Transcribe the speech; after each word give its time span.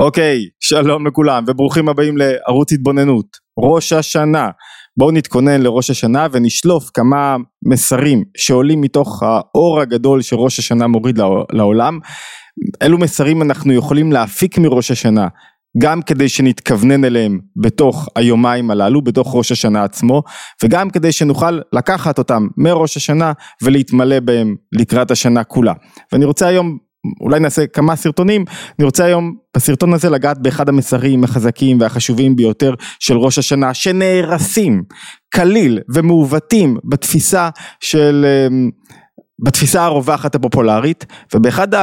אוקיי, 0.00 0.44
שלום 0.60 1.06
לכולם 1.06 1.44
וברוכים 1.46 1.88
הבאים 1.88 2.16
לערוץ 2.16 2.72
התבוננות. 2.72 3.26
ראש 3.58 3.92
השנה. 3.92 4.50
בואו 4.96 5.10
נתכונן 5.10 5.62
לראש 5.62 5.90
השנה 5.90 6.26
ונשלוף 6.32 6.90
כמה 6.94 7.36
מסרים 7.68 8.24
שעולים 8.36 8.80
מתוך 8.80 9.22
האור 9.22 9.80
הגדול 9.80 10.22
שראש 10.22 10.58
השנה 10.58 10.86
מוריד 10.86 11.18
לעולם. 11.52 11.98
אילו 12.82 12.98
מסרים 12.98 13.42
אנחנו 13.42 13.72
יכולים 13.72 14.12
להפיק 14.12 14.58
מראש 14.58 14.90
השנה 14.90 15.28
גם 15.78 16.02
כדי 16.02 16.28
שנתכוונן 16.28 17.04
אליהם 17.04 17.40
בתוך 17.56 18.08
היומיים 18.16 18.70
הללו, 18.70 19.02
בתוך 19.02 19.34
ראש 19.34 19.52
השנה 19.52 19.84
עצמו, 19.84 20.22
וגם 20.64 20.90
כדי 20.90 21.12
שנוכל 21.12 21.60
לקחת 21.72 22.18
אותם 22.18 22.46
מראש 22.56 22.96
השנה 22.96 23.32
ולהתמלא 23.62 24.20
בהם 24.20 24.56
לקראת 24.72 25.10
השנה 25.10 25.44
כולה. 25.44 25.72
ואני 26.12 26.24
רוצה 26.24 26.46
היום 26.46 26.78
אולי 27.20 27.40
נעשה 27.40 27.66
כמה 27.66 27.96
סרטונים, 27.96 28.44
אני 28.78 28.84
רוצה 28.84 29.04
היום 29.04 29.34
בסרטון 29.56 29.94
הזה 29.94 30.10
לגעת 30.10 30.38
באחד 30.38 30.68
המסרים 30.68 31.24
החזקים 31.24 31.80
והחשובים 31.80 32.36
ביותר 32.36 32.74
של 33.00 33.16
ראש 33.16 33.38
השנה 33.38 33.74
שנהרסים 33.74 34.82
כליל 35.34 35.80
ומעוותים 35.94 36.76
בתפיסה 36.84 37.48
של, 37.80 38.26
אמ, 38.48 38.70
בתפיסה 39.44 39.84
הרווחת 39.84 40.34
הפופולרית 40.34 41.06
ובאחד 41.34 41.74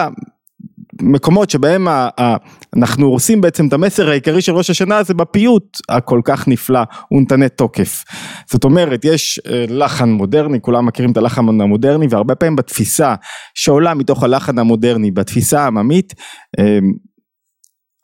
מקומות 1.01 1.49
שבהם 1.49 1.87
ה, 1.87 2.09
ה, 2.19 2.35
אנחנו 2.75 3.05
הורסים 3.05 3.41
בעצם 3.41 3.67
את 3.67 3.73
המסר 3.73 4.09
העיקרי 4.09 4.41
של 4.41 4.51
ראש 4.51 4.69
השנה 4.69 5.03
זה 5.03 5.13
בפיוט 5.13 5.77
הכל 5.89 6.21
כך 6.23 6.47
נפלא 6.47 6.81
ונתנה 7.11 7.49
תוקף. 7.49 8.03
זאת 8.51 8.63
אומרת 8.63 9.05
יש 9.05 9.39
אה, 9.47 9.65
לחן 9.69 10.09
מודרני 10.09 10.61
כולם 10.61 10.85
מכירים 10.85 11.11
את 11.11 11.17
הלחן 11.17 11.61
המודרני 11.61 12.07
והרבה 12.09 12.35
פעמים 12.35 12.55
בתפיסה 12.55 13.15
שעולה 13.53 13.93
מתוך 13.93 14.23
הלחן 14.23 14.59
המודרני 14.59 15.11
בתפיסה 15.11 15.61
העממית 15.61 16.13
אה, 16.59 16.79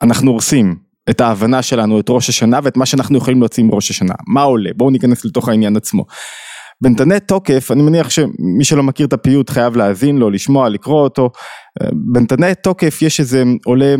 אנחנו 0.02 0.30
הורסים 0.30 0.76
את 1.10 1.20
ההבנה 1.20 1.62
שלנו 1.62 2.00
את 2.00 2.10
ראש 2.10 2.28
השנה 2.28 2.60
ואת 2.62 2.76
מה 2.76 2.86
שאנחנו 2.86 3.18
יכולים 3.18 3.40
להוציא 3.40 3.64
עם 3.64 3.70
ראש 3.70 3.90
השנה 3.90 4.14
מה 4.26 4.42
עולה 4.42 4.70
בואו 4.76 4.90
ניכנס 4.90 5.24
לתוך 5.24 5.48
העניין 5.48 5.76
עצמו. 5.76 6.04
בנתני 6.82 7.20
תוקף, 7.20 7.70
אני 7.70 7.82
מניח 7.82 8.10
שמי 8.10 8.64
שלא 8.64 8.82
מכיר 8.82 9.06
את 9.06 9.12
הפיוט 9.12 9.50
חייב 9.50 9.76
להאזין 9.76 10.18
לו, 10.18 10.30
לשמוע, 10.30 10.68
לקרוא 10.68 11.02
אותו. 11.02 11.30
בנתני 12.12 12.54
תוקף 12.62 13.02
יש 13.02 13.20
איזה 13.20 13.44
עולה 13.64 13.94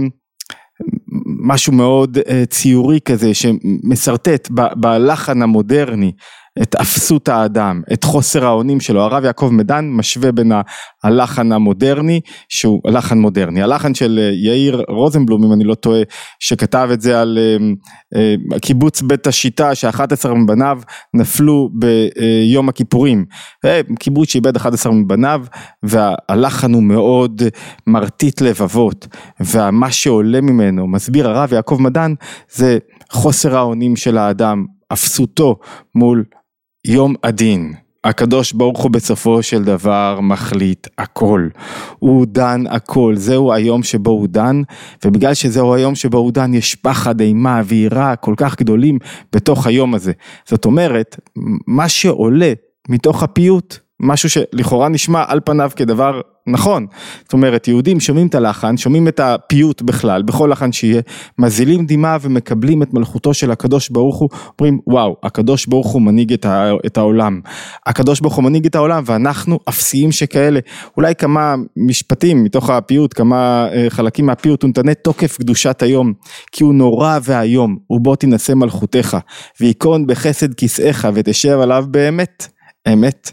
משהו 1.46 1.72
מאוד 1.72 2.18
אה, 2.18 2.46
ציורי 2.46 3.00
כזה 3.04 3.34
שמשרטט 3.34 4.48
בלחן 4.76 5.42
המודרני 5.42 6.12
את 6.62 6.74
אפסות 6.74 7.28
האדם, 7.28 7.82
את 7.92 8.04
חוסר 8.04 8.44
האונים 8.44 8.80
שלו, 8.80 9.02
הרב 9.02 9.24
יעקב 9.24 9.50
מדן 9.52 9.84
משווה 9.90 10.32
בין 10.32 10.52
הלחן 11.04 11.52
המודרני 11.52 12.20
שהוא 12.48 12.80
לחן 12.86 13.18
מודרני, 13.18 13.62
הלחן 13.62 13.94
של 13.94 14.18
אה, 14.22 14.30
יאיר 14.32 14.82
רוזנבלום 14.88 15.44
אם 15.44 15.52
אני 15.52 15.64
לא 15.64 15.74
טועה 15.74 16.02
שכתב 16.40 16.88
את 16.92 17.00
זה 17.00 17.20
על 17.20 17.38
אה, 18.16 18.34
קיבוץ 18.62 19.02
בית 19.02 19.26
השיטה 19.26 19.74
שאחת 19.74 20.12
עשר 20.12 20.34
מבניו 20.34 20.80
נפלו 21.14 21.70
ביום 21.72 22.68
הכיפורים, 22.68 23.24
קיבוץ 23.98 24.28
שאיבד 24.28 24.56
אחת 24.56 24.72
עשר 24.72 24.90
מבניו 24.90 25.44
והלחן 25.82 26.74
הוא 26.74 26.82
מאוד 26.82 27.42
מרטיט 27.86 28.40
לבבות 28.40 29.06
ומה 29.40 29.90
שעולה 29.90 30.40
ממנו 30.40 30.86
מסביר 30.86 31.28
הרב 31.28 31.52
יעקב 31.52 31.76
מדן 31.80 32.14
זה 32.50 32.78
חוסר 33.10 33.56
האונים 33.56 33.96
של 33.96 34.18
האדם 34.18 34.64
אפסותו 34.92 35.56
מול 35.94 36.24
יום 36.84 37.14
הדין. 37.24 37.74
הקדוש 38.04 38.52
ברוך 38.52 38.82
הוא 38.82 38.90
בסופו 38.90 39.42
של 39.42 39.64
דבר 39.64 40.18
מחליט 40.22 40.86
הכל, 40.98 41.48
הוא 41.98 42.26
דן 42.28 42.64
הכל, 42.66 43.14
זהו 43.16 43.52
היום 43.52 43.82
שבו 43.82 44.10
הוא 44.10 44.26
דן 44.28 44.62
ובגלל 45.04 45.34
שזהו 45.34 45.74
היום 45.74 45.94
שבו 45.94 46.18
הוא 46.18 46.32
דן 46.32 46.54
יש 46.54 46.74
פחד 46.74 47.20
אימה 47.20 47.62
ויראה 47.64 48.16
כל 48.16 48.34
כך 48.36 48.60
גדולים 48.60 48.98
בתוך 49.32 49.66
היום 49.66 49.94
הזה, 49.94 50.12
זאת 50.48 50.64
אומרת 50.64 51.20
מה 51.66 51.88
שעולה 51.88 52.52
מתוך 52.88 53.22
הפיוט, 53.22 53.76
משהו 54.00 54.30
שלכאורה 54.30 54.88
נשמע 54.88 55.24
על 55.26 55.40
פניו 55.44 55.70
כדבר 55.76 56.20
נכון, 56.50 56.86
זאת 57.22 57.32
אומרת 57.32 57.68
יהודים 57.68 58.00
שומעים 58.00 58.26
את 58.26 58.34
הלחן, 58.34 58.76
שומעים 58.76 59.08
את 59.08 59.20
הפיוט 59.20 59.82
בכלל, 59.82 60.22
בכל 60.22 60.48
לחן 60.52 60.72
שיהיה, 60.72 61.00
מזילים 61.38 61.86
דמעה 61.86 62.16
ומקבלים 62.20 62.82
את 62.82 62.94
מלכותו 62.94 63.34
של 63.34 63.50
הקדוש 63.50 63.88
ברוך 63.88 64.18
הוא, 64.18 64.28
אומרים 64.60 64.78
וואו, 64.86 65.16
הקדוש 65.22 65.66
ברוך 65.66 65.86
הוא 65.86 66.02
מנהיג 66.02 66.32
את, 66.32 66.44
ה, 66.44 66.70
את 66.86 66.96
העולם, 66.96 67.40
הקדוש 67.86 68.20
ברוך 68.20 68.34
הוא 68.34 68.44
מנהיג 68.44 68.66
את 68.66 68.74
העולם 68.74 69.02
ואנחנו 69.06 69.58
אפסיים 69.68 70.12
שכאלה, 70.12 70.60
אולי 70.96 71.14
כמה 71.14 71.54
משפטים 71.76 72.44
מתוך 72.44 72.70
הפיוט, 72.70 73.14
כמה 73.14 73.68
אה, 73.72 73.86
חלקים 73.88 74.26
מהפיוט, 74.26 74.64
ונתנה 74.64 74.94
תוקף 74.94 75.36
קדושת 75.38 75.82
היום, 75.82 76.12
כי 76.52 76.64
הוא 76.64 76.74
נורא 76.74 77.18
ואיום, 77.22 77.76
ובוא 77.90 78.16
תנשא 78.16 78.52
מלכותך, 78.52 79.16
וייכון 79.60 80.06
בחסד 80.06 80.54
כיסאיך 80.54 81.08
ותשב 81.14 81.58
עליו 81.60 81.84
באמת, 81.90 82.46
אמת, 82.92 83.30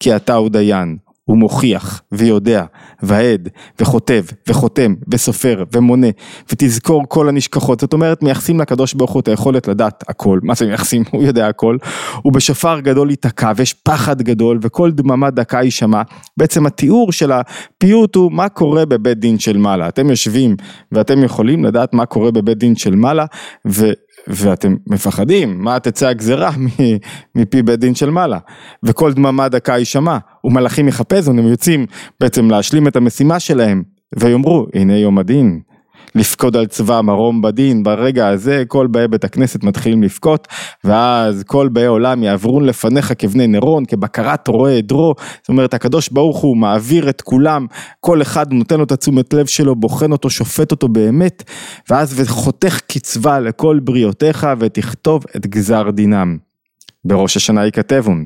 כי 0.00 0.16
אתה 0.16 0.34
הוא 0.34 0.48
דיין. 0.48 1.07
הוא 1.28 1.38
מוכיח 1.38 2.02
ויודע 2.12 2.64
ועד 3.02 3.48
וכותב 3.80 4.24
וחותם 4.48 4.94
וסופר 5.12 5.64
ומונה 5.72 6.06
ותזכור 6.52 7.04
כל 7.08 7.28
הנשכחות. 7.28 7.80
זאת 7.80 7.92
אומרת 7.92 8.22
מייחסים 8.22 8.60
לקדוש 8.60 8.94
ברוך 8.94 9.10
הוא 9.10 9.20
את 9.20 9.28
היכולת 9.28 9.68
לדעת 9.68 10.04
הכל. 10.08 10.40
מה 10.42 10.54
זה 10.54 10.66
מייחסים? 10.66 11.02
הוא 11.12 11.22
יודע 11.22 11.48
הכל. 11.48 11.76
ובשופר 12.24 12.80
גדול 12.80 13.10
ייתקע 13.10 13.52
ויש 13.56 13.74
פחד 13.74 14.22
גדול 14.22 14.58
וכל 14.62 14.90
דממה 14.90 15.30
דקה 15.30 15.62
יישמע. 15.62 16.02
בעצם 16.36 16.66
התיאור 16.66 17.12
של 17.12 17.32
הפיוט 17.32 18.14
הוא 18.14 18.32
מה 18.32 18.48
קורה 18.48 18.86
בבית 18.86 19.18
דין 19.18 19.38
של 19.38 19.56
מעלה. 19.56 19.88
אתם 19.88 20.10
יושבים 20.10 20.56
ואתם 20.92 21.24
יכולים 21.24 21.64
לדעת 21.64 21.94
מה 21.94 22.06
קורה 22.06 22.30
בבית 22.30 22.58
דין 22.58 22.76
של 22.76 22.94
מעלה 22.94 23.24
ו... 23.66 23.92
ואתם 24.28 24.76
מפחדים, 24.86 25.64
מה 25.64 25.80
תצא 25.80 26.06
הגזרה 26.08 26.50
מפי 27.34 27.62
בית 27.62 27.80
דין 27.80 27.94
של 27.94 28.10
מעלה, 28.10 28.38
וכל 28.82 29.12
דממה 29.12 29.48
דקה 29.48 29.78
יישמע, 29.78 30.18
ומלאכים 30.44 30.88
יחפזו, 30.88 31.30
הם 31.30 31.48
יוצאים 31.48 31.86
בעצם 32.20 32.50
להשלים 32.50 32.88
את 32.88 32.96
המשימה 32.96 33.40
שלהם, 33.40 33.82
ויאמרו, 34.18 34.66
הנה 34.74 34.96
יום 34.96 35.18
הדין, 35.18 35.60
לפקוד 36.14 36.56
על 36.56 36.66
צבא 36.66 37.00
מרום 37.00 37.42
בדין, 37.42 37.82
ברגע 37.82 38.28
הזה 38.28 38.62
כל 38.68 38.86
באי 38.86 39.08
בית 39.08 39.24
הכנסת 39.24 39.64
מתחילים 39.64 40.02
לבכות, 40.02 40.48
ואז 40.84 41.42
כל 41.46 41.68
באי 41.68 41.86
עולם 41.86 42.22
יעברון 42.22 42.64
לפניך 42.64 43.12
כבני 43.18 43.46
נרון, 43.46 43.84
כבקרת 43.84 44.48
רועה 44.48 44.76
עדרו, 44.76 45.14
זאת 45.40 45.48
אומרת 45.48 45.74
הקדוש 45.74 46.08
ברוך 46.08 46.38
הוא 46.38 46.56
מעביר 46.56 47.08
את 47.08 47.20
כולם, 47.20 47.66
כל 48.00 48.22
אחד 48.22 48.52
נותן 48.52 48.76
לו 48.78 48.84
את 48.84 48.92
התשומת 48.92 49.34
לב 49.34 49.46
שלו, 49.46 49.76
בוחן 49.76 50.12
אותו, 50.12 50.30
שופט 50.30 50.70
אותו 50.70 50.88
באמת, 50.88 51.42
ואז 51.90 52.20
וחותך 52.20 52.80
קצבה 52.80 53.40
לכל 53.40 53.78
בריאותיך 53.84 54.46
ותכתוב 54.58 55.24
את 55.36 55.46
גזר 55.46 55.90
דינם. 55.90 56.36
בראש 57.04 57.36
השנה 57.36 57.64
ייכתבון, 57.64 58.24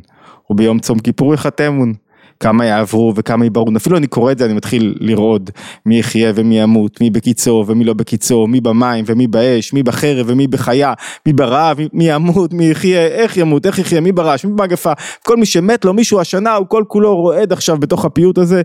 וביום 0.51 0.79
צום 0.79 0.99
כיפור 0.99 1.35
יחתמון. 1.35 1.93
כמה 2.43 2.67
יעברו 2.67 3.13
וכמה 3.17 3.45
ייברו, 3.45 3.67
אפילו 3.77 3.97
אני 3.97 4.07
קורא 4.07 4.33
את 4.33 4.39
זה 4.39 4.45
אני 4.45 4.55
מתחיל 4.55 4.95
לרעוד 5.01 5.51
מי 5.87 5.99
יחיה 5.99 6.33
ומי 6.35 6.61
ימות, 6.61 7.01
מי 7.01 7.11
בקיצו 7.11 7.65
ומי 7.67 7.85
לא 7.85 7.95
בקיצו, 7.95 8.47
מי 8.47 8.61
במים 8.61 9.05
ומי 9.09 9.27
באש, 9.27 9.73
מי 9.73 9.83
בחרב 9.83 10.27
ומי 10.29 10.47
בחיה, 10.47 10.93
מי 11.27 11.33
ברעב, 11.33 11.79
מי 11.93 12.11
ימות, 12.11 12.53
מי 12.53 12.65
יחיה, 12.65 13.07
איך 13.07 13.37
ימות, 13.37 13.67
איך 13.67 13.79
יחיה, 13.79 14.01
מי 14.01 14.13
ברעש, 14.13 14.45
מי 14.45 14.53
במגפה, 14.53 14.93
כל 15.27 15.37
מי 15.37 15.47
שמת 15.47 15.85
לו 15.85 15.95
מישהו 15.95 16.21
השנה 16.21 16.55
הוא 16.55 16.67
כל 16.69 16.85
כולו 16.89 17.17
רועד 17.17 17.53
עכשיו 17.53 17.79
בתוך 17.79 18.05
הפיוט 18.05 18.39
הזה 18.39 18.63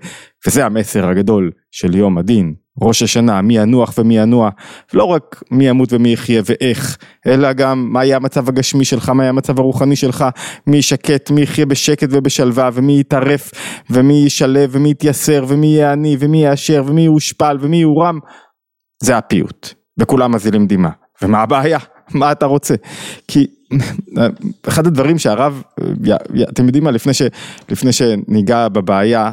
וזה 0.47 0.65
המסר 0.65 1.07
הגדול 1.07 1.51
של 1.71 1.95
יום 1.95 2.17
הדין. 2.17 2.66
ראש 2.81 3.03
השנה, 3.03 3.41
מי 3.41 3.57
ינוח 3.57 3.93
ומי 3.97 4.17
ינוע, 4.17 4.49
לא 4.93 5.03
רק 5.03 5.43
מי 5.51 5.67
ימות 5.67 5.93
ומי 5.93 6.09
יחיה 6.09 6.41
ואיך, 6.45 6.97
אלא 7.27 7.53
גם 7.53 7.87
מה 7.91 8.05
יהיה 8.05 8.15
המצב 8.15 8.49
הגשמי 8.49 8.85
שלך, 8.85 9.09
מה 9.09 9.23
יהיה 9.23 9.29
המצב 9.29 9.59
הרוחני 9.59 9.95
שלך, 9.95 10.25
מי 10.67 10.77
ישקט, 10.77 11.31
מי 11.31 11.41
יחיה 11.41 11.65
בשקט 11.65 12.07
ובשלווה, 12.11 12.69
ומי 12.73 12.99
יטרף, 12.99 13.51
ומי 13.89 14.23
ישלב, 14.25 14.69
ומי 14.71 14.91
יתייסר, 14.91 15.45
ומי 15.47 15.67
יהיה 15.67 15.91
עני, 15.91 16.17
ומי 16.19 16.45
יאשר, 16.45 16.83
ומי 16.87 17.01
יושפל, 17.01 17.57
ומי 17.61 17.77
יורם, 17.77 18.19
זה 19.03 19.17
הפיוט, 19.17 19.73
וכולם 19.99 20.35
מזילים 20.35 20.67
דמעה, 20.67 20.91
ומה 21.21 21.41
הבעיה? 21.41 21.79
מה 22.13 22.31
אתה 22.31 22.45
רוצה? 22.45 22.75
כי 23.27 23.47
אחד 24.67 24.87
הדברים 24.87 25.17
שהרב, 25.17 25.61
אתם 26.49 26.65
יודעים 26.65 26.83
מה, 26.83 26.91
לפני, 26.91 27.13
ש, 27.13 27.21
לפני 27.69 27.91
שניגע 27.91 28.67
בבעיה, 28.67 29.31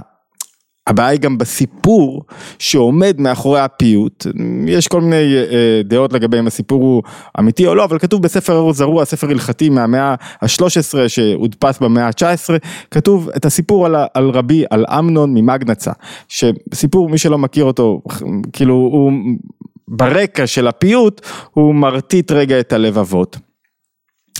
הבעיה 0.87 1.09
היא 1.09 1.21
גם 1.21 1.39
בסיפור 1.39 2.23
שעומד 2.59 3.21
מאחורי 3.21 3.61
הפיוט, 3.61 4.27
יש 4.67 4.89
כל 4.89 5.01
מיני 5.01 5.37
אה, 5.37 5.81
דעות 5.85 6.13
לגבי 6.13 6.39
אם 6.39 6.47
הסיפור 6.47 6.83
הוא 6.83 7.03
אמיתי 7.39 7.67
או 7.67 7.75
לא, 7.75 7.85
אבל 7.85 7.99
כתוב 7.99 8.23
בספר 8.23 8.57
אור 8.57 8.73
זרוע, 8.73 9.05
ספר 9.05 9.31
הלכתי 9.31 9.69
מהמאה 9.69 10.15
ה-13 10.43 11.09
שהודפס 11.09 11.79
במאה 11.79 12.07
ה-19, 12.07 12.51
כתוב 12.91 13.29
את 13.37 13.45
הסיפור 13.45 13.87
על, 13.87 13.95
על 14.15 14.31
רבי, 14.31 14.65
על 14.71 14.85
אמנון 14.89 15.35
ממגנצה, 15.35 15.93
שסיפור 16.29 17.09
מי 17.09 17.19
שלא 17.19 17.39
מכיר 17.39 17.65
אותו, 17.65 18.03
כאילו 18.53 18.75
הוא 18.75 19.13
ברקע 19.89 20.47
של 20.47 20.69
הפיוט, 20.69 21.21
הוא 21.51 21.75
מרטיט 21.75 22.33
רגע 22.33 22.61
את 22.61 22.73
הלבבות, 22.73 23.39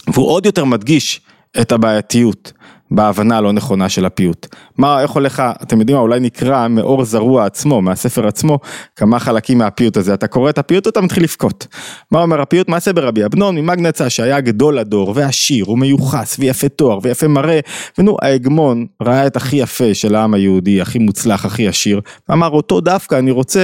והוא 0.09 0.29
עוד 0.29 0.47
יותר 0.47 0.65
מדגיש 0.65 1.21
את 1.61 1.73
הבעייתיות 1.73 2.53
בהבנה 2.91 3.37
הלא 3.37 3.53
נכונה 3.53 3.89
של 3.89 4.05
הפיוט. 4.05 4.47
מה, 4.79 5.03
איך 5.03 5.11
הולך, 5.11 5.43
אתם 5.63 5.81
יודעים 5.81 5.97
מה, 5.97 6.03
אולי 6.03 6.21
נקרא 6.21 6.69
מאור 6.69 7.05
זרוע 7.05 7.47
עצמו, 7.47 7.83
מהספר 7.83 8.27
עצמו, 8.27 8.59
כמה 8.97 9.19
חלקים 9.19 9.59
מהפיוט 9.59 9.97
הזה. 9.97 10.15
אתה 10.15 10.27
קורא 10.27 10.51
את 10.51 10.59
הפיוט 10.59 10.87
ואתה 10.87 11.01
מתחיל 11.01 11.23
לבכות. 11.23 11.67
מה 12.11 12.23
אומר 12.23 12.41
הפיוט? 12.41 12.69
מעשה 12.69 12.93
ברבי 12.93 13.25
אבנון 13.25 13.59
ממגנצה 13.59 14.11
שהיה 14.11 14.41
גדול 14.41 14.79
הדור 14.79 15.13
ועשיר 15.17 15.71
ומיוחס 15.71 16.37
ויפה 16.39 16.69
תואר 16.69 16.99
ויפה 17.03 17.29
מראה. 17.29 17.61
ונו, 17.99 18.17
ההגמון 18.23 18.87
ראה 19.03 19.27
את 19.27 19.37
הכי 19.37 19.57
יפה 19.57 19.95
של 19.95 20.15
העם 20.15 20.35
היהודי, 20.35 20.81
הכי 20.81 20.99
מוצלח, 20.99 21.45
הכי 21.45 21.69
עשיר, 21.69 22.01
ואמר 22.29 22.51
אותו 22.51 22.81
דווקא 22.81 23.19
אני 23.19 23.31
רוצה 23.31 23.61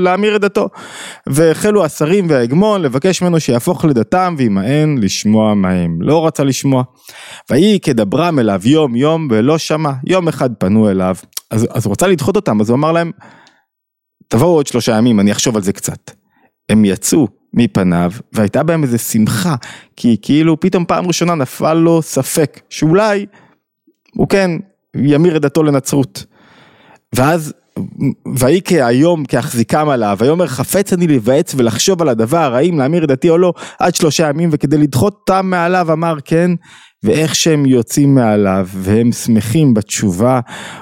להמיר 0.00 0.36
את 0.36 0.40
דתו. 0.40 0.68
והחלו 1.26 1.84
השרים 1.84 2.26
וההגמון 2.30 2.82
לבקש 2.82 3.22
ממנו 3.22 3.40
שיהפוך 3.40 3.84
לדתם 3.84 4.34
וימאן 4.38 4.98
לשמוע 4.98 5.54
מהם. 5.54 5.98
לא 6.00 6.26
רצה 6.26 6.44
לשמוע. 6.44 6.82
ויהי 7.50 7.80
כדברם 7.80 8.38
אליו 8.38 8.59
יום 8.64 8.96
יום 8.96 9.28
ולא 9.30 9.58
שמע, 9.58 9.92
יום 10.06 10.28
אחד 10.28 10.54
פנו 10.54 10.90
אליו, 10.90 11.16
אז, 11.50 11.66
אז 11.70 11.86
הוא 11.86 11.92
רצה 11.92 12.06
לדחות 12.06 12.36
אותם, 12.36 12.60
אז 12.60 12.70
הוא 12.70 12.76
אמר 12.76 12.92
להם, 12.92 13.10
תבואו 14.28 14.54
עוד 14.54 14.66
שלושה 14.66 14.96
ימים, 14.96 15.20
אני 15.20 15.32
אחשוב 15.32 15.56
על 15.56 15.62
זה 15.62 15.72
קצת. 15.72 16.10
הם 16.68 16.84
יצאו 16.84 17.28
מפניו, 17.54 18.12
והייתה 18.32 18.62
בהם 18.62 18.82
איזה 18.82 18.98
שמחה, 18.98 19.54
כי 19.96 20.16
כאילו 20.22 20.60
פתאום 20.60 20.84
פעם 20.84 21.06
ראשונה 21.06 21.34
נפל 21.34 21.74
לו 21.74 22.02
ספק, 22.02 22.60
שאולי 22.70 23.26
הוא 24.14 24.28
כן 24.28 24.50
ימיר 24.96 25.36
את 25.36 25.42
דתו 25.42 25.62
לנצרות. 25.62 26.24
ואז 27.14 27.52
ויהי 28.38 28.60
כהיום 28.64 29.24
כאחזיקם 29.24 29.88
עליו, 29.88 30.16
ויאמר 30.20 30.46
חפץ 30.46 30.92
אני 30.92 31.06
להיוועץ 31.06 31.54
ולחשוב 31.56 32.02
על 32.02 32.08
הדבר, 32.08 32.54
האם 32.54 32.78
להמיר 32.78 33.06
דתי 33.06 33.30
או 33.30 33.38
לא, 33.38 33.52
עד 33.78 33.94
שלושה 33.94 34.28
ימים, 34.28 34.48
וכדי 34.52 34.78
לדחות 34.78 35.14
אותם 35.20 35.46
מעליו 35.46 35.92
אמר 35.92 36.16
כן, 36.24 36.50
ואיך 37.02 37.34
שהם 37.34 37.66
יוצאים 37.66 38.14
מעליו 38.14 38.68
והם 38.72 39.12
שמחים 39.12 39.74
בתשובה, 39.74 40.40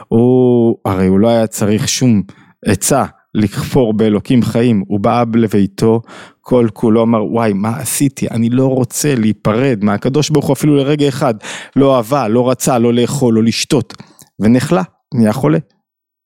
הוא, 0.09 0.77
הרי 0.85 1.07
הוא 1.07 1.19
לא 1.19 1.29
היה 1.29 1.47
צריך 1.47 1.89
שום 1.89 2.23
עצה 2.65 3.05
לכפור 3.35 3.93
באלוקים 3.93 4.43
חיים, 4.43 4.85
הוא 4.89 5.01
בא 5.01 5.25
לביתו 5.35 6.03
כל 6.41 6.69
כולו 6.73 7.03
אמר 7.03 7.25
וואי 7.25 7.53
מה 7.53 7.79
עשיתי? 7.79 8.29
אני 8.29 8.51
לא 8.51 8.67
רוצה 8.67 9.15
להיפרד 9.15 9.79
מהקדוש 9.83 10.31
ברוך 10.31 10.47
הוא 10.47 10.53
אפילו 10.53 10.77
לרגע 10.77 11.09
אחד. 11.09 11.35
לא 11.77 11.97
אהבה 11.97 12.29
לא 12.29 12.51
רצה 12.51 12.79
לא 12.79 12.95
לאכול 12.95 13.35
לא 13.35 13.43
לשתות. 13.43 13.95
ונחלה 14.41 14.83
נהיה 15.15 15.33
חולה. 15.33 15.59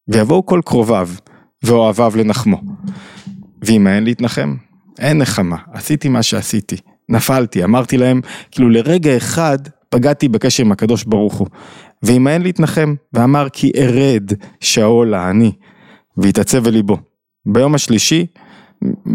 ויבואו 0.08 0.46
כל 0.46 0.60
קרוביו 0.64 1.08
ואוהביו 1.62 2.12
לנחמו. 2.16 2.60
ואם 3.62 3.86
אין 3.86 4.04
להתנחם? 4.04 4.54
אין 4.98 5.18
נחמה. 5.18 5.56
עשיתי 5.72 6.08
מה 6.08 6.22
שעשיתי. 6.22 6.76
נפלתי. 7.08 7.64
אמרתי 7.64 7.98
להם 7.98 8.20
כאילו 8.50 8.70
לרגע 8.70 9.16
אחד 9.16 9.58
פגעתי 9.92 10.28
בקשר 10.28 10.62
עם 10.62 10.72
הקדוש 10.72 11.04
ברוך 11.04 11.34
הוא. 11.34 11.46
וימאן 12.02 12.42
להתנחם, 12.42 12.94
ואמר 13.12 13.48
כי 13.52 13.72
ארד 13.76 14.32
שאול 14.60 15.14
העני, 15.14 15.52
והתעצב 16.16 16.66
אל 16.66 16.72
ליבו. 16.72 16.96
ביום 17.46 17.74
השלישי, 17.74 18.26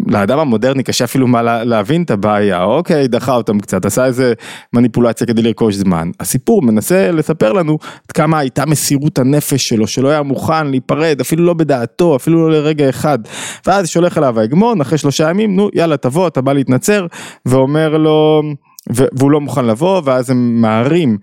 לאדם 0.08 0.40
המודרני 0.40 0.84
קשה 0.84 1.06
אפילו 1.06 1.28
מה 1.28 1.42
להבין 1.64 2.04
את 2.04 2.12
הבעיה, 2.12 2.64
אוקיי, 2.64 3.08
דחה 3.08 3.36
אותם 3.36 3.60
קצת, 3.60 3.86
עשה 3.86 4.06
איזה 4.06 4.34
מניפולציה 4.74 5.28
כדי 5.28 5.42
לרכוש 5.42 5.76
זמן. 5.76 6.10
הסיפור 6.20 6.62
מנסה 6.62 7.12
לספר 7.12 7.54
לנו 7.54 7.78
עד 8.08 8.12
כמה 8.12 8.40
הייתה 8.40 8.66
מסירות 8.66 9.20
הנפש 9.20 9.70
שלו, 9.70 9.88
שלא 9.88 10.10
היה 10.10 10.22
מוכן 10.22 10.68
להיפרד, 10.68 11.18
אפילו 11.22 11.46
לא 11.46 11.54
בדעתו, 11.54 12.16
אפילו 12.16 12.50
לא 12.50 12.58
לרגע 12.58 12.90
אחד. 12.90 13.20
ואז 13.66 13.90
שולח 13.90 14.18
אליו 14.18 14.40
ההגמון, 14.40 14.82
אחרי 14.82 14.98
שלושה 14.98 15.30
ימים, 15.30 15.56
נו, 15.56 15.70
יאללה, 15.74 15.98
תבוא, 15.98 16.28
אתה 16.28 16.42
בא 16.42 16.54
להתנצר, 16.54 17.06
ואומר 17.46 17.98
לו... 17.98 18.42
והוא 18.90 19.32
לא 19.32 19.42
מוכן 19.42 19.66
לבוא 19.66 20.02
ואז 20.06 20.30
הם 20.30 20.62
מהרים 20.62 21.18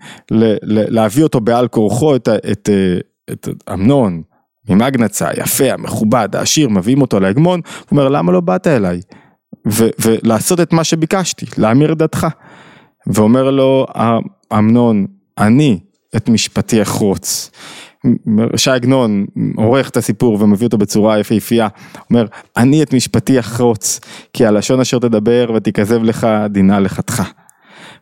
להביא 0.71 1.23
אותו 1.23 1.39
בעל 1.39 1.67
כורחו 1.67 2.15
את, 2.15 2.29
את, 2.51 2.69
את 3.31 3.47
אמנון 3.73 4.21
ממגנצה 4.69 5.29
היפה 5.29 5.71
המכובד 5.71 6.29
העשיר 6.35 6.69
מביאים 6.69 7.01
אותו 7.01 7.19
להגמון 7.19 7.61
הוא 7.65 7.85
אומר 7.91 8.09
למה 8.09 8.31
לא 8.31 8.39
באת 8.39 8.67
אליי? 8.67 9.01
ו, 9.67 9.87
ולעשות 9.99 10.59
את 10.59 10.73
מה 10.73 10.83
שביקשתי 10.83 11.45
להמיר 11.57 11.93
את 11.93 11.97
דתך 11.97 12.27
ואומר 13.07 13.51
לו 13.51 13.85
אמנון 14.53 15.05
אני 15.37 15.79
את 16.15 16.29
משפטי 16.29 16.81
אחרוץ. 16.81 17.51
שי 18.55 18.71
עגנון 18.71 19.25
עורך 19.55 19.89
את 19.89 19.97
הסיפור 19.97 20.37
ומביא 20.41 20.67
אותו 20.67 20.77
בצורה 20.77 21.19
יפהפייה, 21.19 21.67
אומר, 22.09 22.25
אני 22.57 22.83
את 22.83 22.93
משפטי 22.93 23.39
אחרוץ, 23.39 23.99
כי 24.33 24.45
הלשון 24.45 24.79
אשר 24.79 24.99
תדבר 24.99 25.51
ותכזב 25.55 26.03
לך 26.03 26.27
דינה 26.49 26.79
לחתך. 26.79 27.23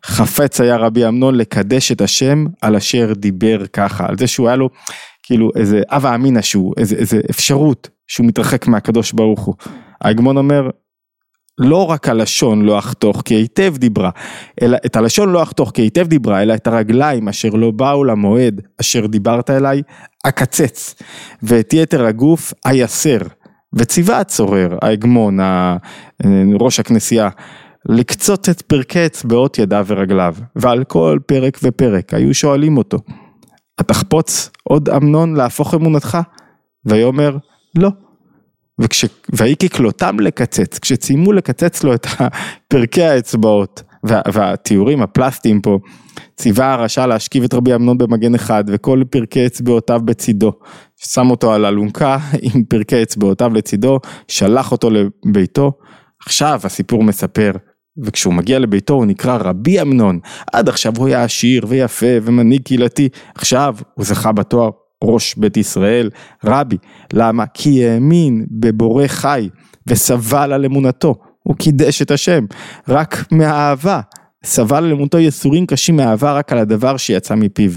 חפץ 0.06 0.62
היה 0.62 0.78
רבי 0.78 1.08
אמנון 1.08 1.36
לקדש 1.36 1.92
את 1.92 2.02
השם 2.02 2.46
על 2.62 2.76
אשר 2.76 3.14
דיבר 3.16 3.66
ככה, 3.74 4.06
על 4.08 4.18
זה 4.18 4.28
שהוא 4.28 4.48
היה 4.48 4.56
לו 4.56 4.70
כאילו 5.24 5.50
איזה 5.56 5.82
הווה 5.92 6.16
אמינא 6.16 6.42
שהוא, 6.42 6.74
איזה, 6.78 6.96
איזה 6.96 7.22
אפשרות 7.30 7.90
שהוא 8.08 8.28
מתרחק 8.28 8.68
מהקדוש 8.68 9.12
ברוך 9.12 9.42
הוא. 9.42 9.56
ההגמון 10.02 10.38
אומר, 10.38 10.70
לא 11.58 11.90
רק 11.90 12.10
הלשון 12.10 12.62
לא 12.62 12.80
אחתוך 12.80 13.22
כי 13.26 13.34
היטב 13.34 13.78
דיברה, 13.78 14.10
אלא 14.62 14.78
את 14.86 14.96
הלשון 14.96 15.30
לא 15.30 15.44
אחתוך 15.44 15.72
כי 15.74 15.82
היטב 15.82 16.08
דיברה, 16.08 16.42
אלא 16.42 16.54
את 16.54 16.68
הרגליים 16.68 17.28
אשר 17.28 17.50
לא 17.50 17.72
באו 17.72 18.04
למועד 18.04 18.62
אשר 18.82 19.06
דיברת 19.08 19.50
אליי, 19.50 19.82
אקצץ, 20.24 20.96
ואת 21.44 21.74
יתר 21.74 22.06
הגוף 22.06 22.54
אייסר. 22.66 23.20
וציווה 23.76 24.20
הצורר, 24.20 24.78
ההגמון, 24.82 25.40
ראש 26.60 26.80
הכנסייה, 26.80 27.30
לקצות 27.90 28.50
את 28.50 28.62
פרקי 28.62 29.06
אצבעות 29.06 29.60
ידיו 29.60 29.86
ורגליו, 29.88 30.36
ועל 30.56 30.84
כל 30.84 31.20
פרק 31.26 31.60
ופרק 31.64 32.14
היו 32.14 32.34
שואלים 32.34 32.78
אותו, 32.78 32.98
התחפוץ 33.80 34.50
עוד 34.64 34.90
אמנון 34.90 35.36
להפוך 35.36 35.74
אמונתך? 35.74 36.18
ויאמר, 36.86 37.38
לא. 37.78 37.90
וכש... 38.80 39.06
ויהי 39.36 39.56
ככלותם 39.56 40.20
לקצץ, 40.20 40.80
כשציימו 40.80 41.34
לקצץ 41.34 41.84
לו 41.84 41.94
את 41.94 42.08
פרקי 42.68 43.04
האצבעות 43.04 43.84
וה... 44.04 44.22
והתיאורים 44.34 45.02
הפלסטיים 45.02 45.62
פה, 45.62 45.80
ציווה 46.36 46.74
הרשע 46.74 47.08
להשכיב 47.08 47.44
את 47.44 47.54
רבי 47.54 47.76
אמנון 47.76 47.98
במגן 47.98 48.36
אחד 48.36 48.64
וכל 48.68 49.04
פרקי 49.10 49.46
אצבעותיו 49.46 50.02
בצידו. 50.06 50.52
שם 50.98 51.30
אותו 51.30 51.54
על 51.54 51.66
אלונקה 51.66 52.18
עם 52.42 52.64
פרקי 52.64 53.04
אצבעותיו 53.04 53.54
לצידו, 53.54 54.00
שלח 54.28 54.72
אותו 54.72 54.90
לביתו. 54.90 55.72
עכשיו 56.26 56.60
הסיפור 56.64 57.04
מספר 57.04 57.52
וכשהוא 57.98 58.34
מגיע 58.34 58.60
לביתו 58.60 58.94
הוא 58.94 59.06
נקרא 59.06 59.38
רבי 59.42 59.82
אמנון, 59.82 60.20
עד 60.54 60.70
עכשיו 60.70 60.94
הוא 60.98 61.08
היה 61.08 61.24
עשיר 61.24 61.66
ויפה 61.68 62.06
ומנהיג 62.24 62.62
קהילתי, 62.62 63.10
עכשיו 63.36 63.76
הוא 63.94 64.06
זכה 64.06 64.32
בתואר 64.32 64.70
ראש 65.04 65.36
בית 65.36 65.58
ישראל, 65.58 66.10
רבי, 66.44 66.78
למה? 67.14 67.46
כי 67.54 67.88
האמין 67.88 68.46
בבורא 68.52 69.08
חי 69.08 69.50
וסבל 69.88 70.54
על 70.54 70.66
אמונתו, 70.66 71.16
הוא 71.44 71.56
קידש 71.56 72.02
את 72.02 72.12
השם, 72.12 72.46
רק 72.88 73.26
מהאהבה, 73.32 74.02
סבל 74.46 74.84
על 74.84 74.92
אמונתו 74.92 75.20
יסורים 75.20 75.66
קשים 75.66 75.96
מאהבה 75.96 76.34
רק 76.34 76.52
על 76.52 76.58
הדבר 76.58 76.98
שיצא 76.98 77.36
מפיו. 77.36 77.72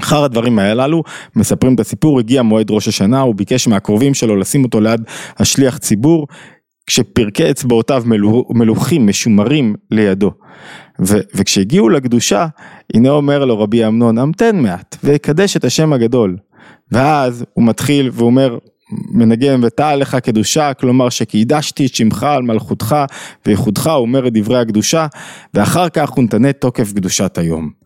אחר 0.00 0.24
הדברים 0.24 0.58
הללו 0.58 1.02
מספרים 1.36 1.74
את 1.74 1.80
הסיפור, 1.80 2.18
הגיע 2.18 2.42
מועד 2.42 2.70
ראש 2.70 2.88
השנה, 2.88 3.20
הוא 3.20 3.34
ביקש 3.34 3.68
מהקרובים 3.68 4.14
שלו 4.14 4.36
לשים 4.36 4.64
אותו 4.64 4.80
ליד 4.80 5.00
השליח 5.38 5.78
ציבור, 5.78 6.26
כשפרקי 6.86 7.50
אצבעותיו 7.50 8.02
מלוכים, 8.50 9.06
משומרים 9.06 9.74
לידו. 9.90 10.30
ו- 11.00 11.20
וכשהגיעו 11.34 11.88
לקדושה, 11.88 12.46
הנה 12.94 13.10
אומר 13.10 13.44
לו 13.44 13.60
רבי 13.60 13.86
אמנון, 13.86 14.18
המתן 14.18 14.56
מעט, 14.62 14.96
ויקדש 15.04 15.56
את 15.56 15.64
השם 15.64 15.92
הגדול. 15.92 16.36
ואז 16.92 17.44
הוא 17.52 17.64
מתחיל 17.64 18.10
ואומר, 18.12 18.58
מנגן 18.90 19.64
ותעל 19.64 19.98
לך 19.98 20.14
קדושה, 20.14 20.74
כלומר 20.74 21.08
שקידשתי 21.08 21.86
את 21.86 21.94
שמך 21.94 22.22
על 22.22 22.42
מלכותך 22.42 22.96
וייחודך, 23.46 23.86
אומר 23.86 24.26
את 24.26 24.32
דברי 24.32 24.58
הקדושה, 24.58 25.06
ואחר 25.54 25.88
כך 25.88 26.10
הוא 26.10 26.24
נתנה 26.24 26.52
תוקף 26.52 26.92
קדושת 26.92 27.38
היום. 27.38 27.85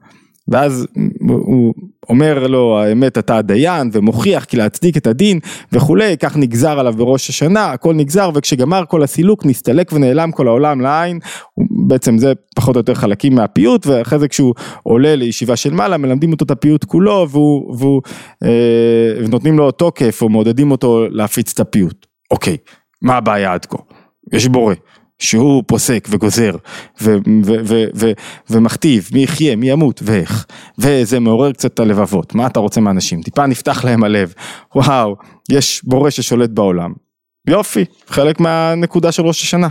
ואז 0.50 0.86
הוא 1.28 1.74
אומר 2.08 2.46
לו 2.46 2.78
האמת 2.78 3.18
אתה 3.18 3.36
הדיין 3.36 3.90
ומוכיח 3.92 4.44
כי 4.44 4.56
להצדיק 4.56 4.96
את 4.96 5.06
הדין 5.06 5.38
וכולי, 5.72 6.16
כך 6.16 6.36
נגזר 6.36 6.78
עליו 6.78 6.92
בראש 6.92 7.28
השנה, 7.28 7.72
הכל 7.72 7.94
נגזר 7.94 8.30
וכשגמר 8.34 8.82
כל 8.88 9.02
הסילוק 9.02 9.46
נסתלק 9.46 9.92
ונעלם 9.92 10.32
כל 10.32 10.48
העולם 10.48 10.80
לעין, 10.80 11.18
בעצם 11.86 12.18
זה 12.18 12.32
פחות 12.56 12.76
או 12.76 12.80
יותר 12.80 12.94
חלקים 12.94 13.34
מהפיוט 13.34 13.86
ואחרי 13.86 14.18
זה 14.18 14.28
כשהוא 14.28 14.54
עולה 14.82 15.16
לישיבה 15.16 15.56
של 15.56 15.72
מעלה 15.72 15.96
מלמדים 15.96 16.32
אותו 16.32 16.44
את 16.44 16.50
הפיוט 16.50 16.84
כולו 16.84 17.26
והוא, 17.30 17.76
והוא, 17.76 18.02
אה, 18.44 19.24
ונותנים 19.24 19.58
לו 19.58 19.70
תוקף 19.70 20.22
או 20.22 20.28
מעודדים 20.28 20.70
אותו 20.70 21.06
להפיץ 21.10 21.52
את 21.52 21.60
הפיוט. 21.60 22.06
אוקיי, 22.30 22.56
מה 23.02 23.16
הבעיה 23.16 23.52
עד 23.52 23.66
כה? 23.66 23.78
יש 24.32 24.48
בורא. 24.48 24.74
שהוא 25.20 25.62
פוסק 25.66 26.08
וגוזר 26.10 26.56
ו- 27.02 27.16
ו- 27.44 27.60
ו- 27.64 27.84
ו- 27.94 28.12
ומכתיב 28.50 29.08
מי 29.12 29.22
יחיה, 29.22 29.56
מי 29.56 29.70
ימות 29.70 30.00
ואיך. 30.04 30.46
וזה 30.78 31.20
מעורר 31.20 31.52
קצת 31.52 31.74
את 31.74 31.80
הלבבות, 31.80 32.34
מה 32.34 32.46
אתה 32.46 32.60
רוצה 32.60 32.80
מאנשים? 32.80 33.22
טיפה 33.22 33.46
נפתח 33.46 33.84
להם 33.84 34.04
הלב, 34.04 34.34
וואו, 34.74 35.16
יש 35.50 35.80
בורא 35.84 36.10
ששולט 36.10 36.50
בעולם. 36.50 36.92
יופי, 37.46 37.84
חלק 38.08 38.40
מהנקודה 38.40 39.12
של 39.12 39.22
ראש 39.22 39.42
השנה. 39.42 39.68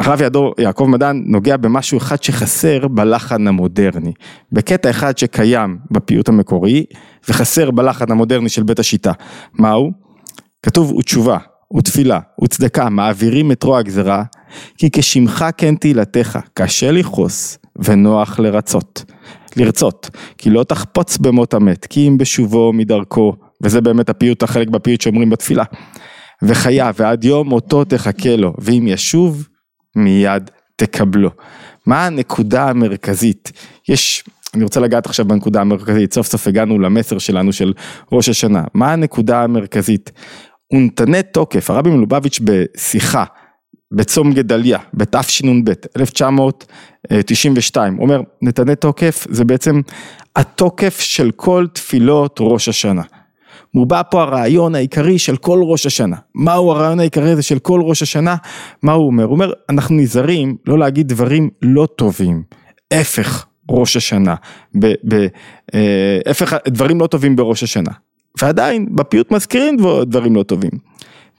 הרב 0.00 0.20
יעדור, 0.20 0.54
יעקב 0.58 0.84
מדן 0.84 1.22
נוגע 1.26 1.56
במשהו 1.56 1.98
אחד 1.98 2.22
שחסר 2.22 2.88
בלחן 2.88 3.46
המודרני, 3.46 4.12
בקטע 4.52 4.90
אחד 4.90 5.18
שקיים 5.18 5.78
בפיוט 5.90 6.28
המקורי 6.28 6.84
וחסר 7.28 7.70
בלחן 7.70 8.10
המודרני 8.10 8.48
של 8.48 8.62
בית 8.62 8.78
השיטה. 8.78 9.12
מהו? 9.52 9.92
כתוב 10.62 10.92
ותשובה, 10.92 11.38
ותפילה, 11.76 12.20
וצדקה, 12.44 12.88
מעבירים 12.88 13.52
את 13.52 13.62
רוע 13.62 13.78
הגזרה, 13.78 14.22
כי 14.78 14.90
כשמך 14.90 15.44
כן 15.56 15.74
תהילתך, 15.74 16.38
קשה 16.54 16.90
לכעוס 16.90 17.58
ונוח 17.76 18.38
לרצות. 18.38 19.04
לרצות, 19.56 20.10
כי 20.38 20.50
לא 20.50 20.64
תחפוץ 20.64 21.18
במות 21.18 21.54
המת, 21.54 21.86
כי 21.86 22.08
אם 22.08 22.18
בשובו 22.18 22.72
מדרכו, 22.72 23.32
וזה 23.62 23.80
באמת 23.80 24.08
הפיוט, 24.08 24.42
החלק 24.42 24.68
בפיוט 24.68 25.00
שאומרים 25.00 25.30
בתפילה. 25.30 25.64
וחיה 26.42 26.90
ועד 26.96 27.24
יום 27.24 27.48
מותו 27.48 27.84
תחכה 27.84 28.36
לו, 28.36 28.54
ואם 28.58 28.84
ישוב, 28.88 29.48
מיד 29.96 30.50
תקבלו. 30.76 31.30
מה 31.86 32.06
הנקודה 32.06 32.68
המרכזית? 32.68 33.52
יש, 33.88 34.24
אני 34.54 34.64
רוצה 34.64 34.80
לגעת 34.80 35.06
עכשיו 35.06 35.24
בנקודה 35.24 35.60
המרכזית, 35.60 36.14
סוף 36.14 36.26
סוף 36.26 36.46
הגענו 36.46 36.78
למסר 36.78 37.18
שלנו 37.18 37.52
של 37.52 37.72
ראש 38.12 38.28
השנה. 38.28 38.64
מה 38.74 38.92
הנקודה 38.92 39.42
המרכזית? 39.42 40.12
הוא 40.72 40.80
נתנה 40.80 41.22
תוקף, 41.22 41.70
הרבי 41.70 41.90
מלובביץ' 41.90 42.40
בשיחה 42.44 43.24
בצום 43.92 44.32
גדליה, 44.32 44.78
בתשנ"ב, 44.94 45.72
1992, 45.96 47.98
אומר 47.98 48.20
נתנה 48.42 48.74
תוקף 48.74 49.26
זה 49.30 49.44
בעצם 49.44 49.80
התוקף 50.36 51.00
של 51.00 51.30
כל 51.30 51.66
תפילות 51.72 52.36
ראש 52.40 52.68
השנה. 52.68 53.02
מובע 53.74 54.02
פה 54.10 54.22
הרעיון 54.22 54.74
העיקרי 54.74 55.18
של 55.18 55.36
כל 55.36 55.60
ראש 55.62 55.86
השנה. 55.86 56.16
מהו 56.34 56.70
הרעיון 56.70 57.00
העיקרי 57.00 57.30
הזה 57.30 57.42
של 57.42 57.58
כל 57.58 57.80
ראש 57.84 58.02
השנה? 58.02 58.36
מה 58.82 58.92
הוא 58.92 59.06
אומר? 59.06 59.24
הוא 59.24 59.32
אומר, 59.32 59.52
אנחנו 59.68 59.96
נזהרים 59.96 60.56
לא 60.66 60.78
להגיד 60.78 61.08
דברים 61.08 61.50
לא 61.62 61.88
טובים. 61.96 62.42
הפך 62.90 63.46
ראש 63.70 63.96
השנה. 63.96 64.34
הפך 66.26 66.54
דברים 66.68 67.00
לא 67.00 67.06
טובים 67.06 67.36
בראש 67.36 67.62
השנה. 67.62 67.92
ועדיין 68.42 68.86
בפיוט 68.90 69.30
מזכירים 69.30 69.76
דבר, 69.76 70.04
דברים 70.04 70.36
לא 70.36 70.42
טובים. 70.42 70.70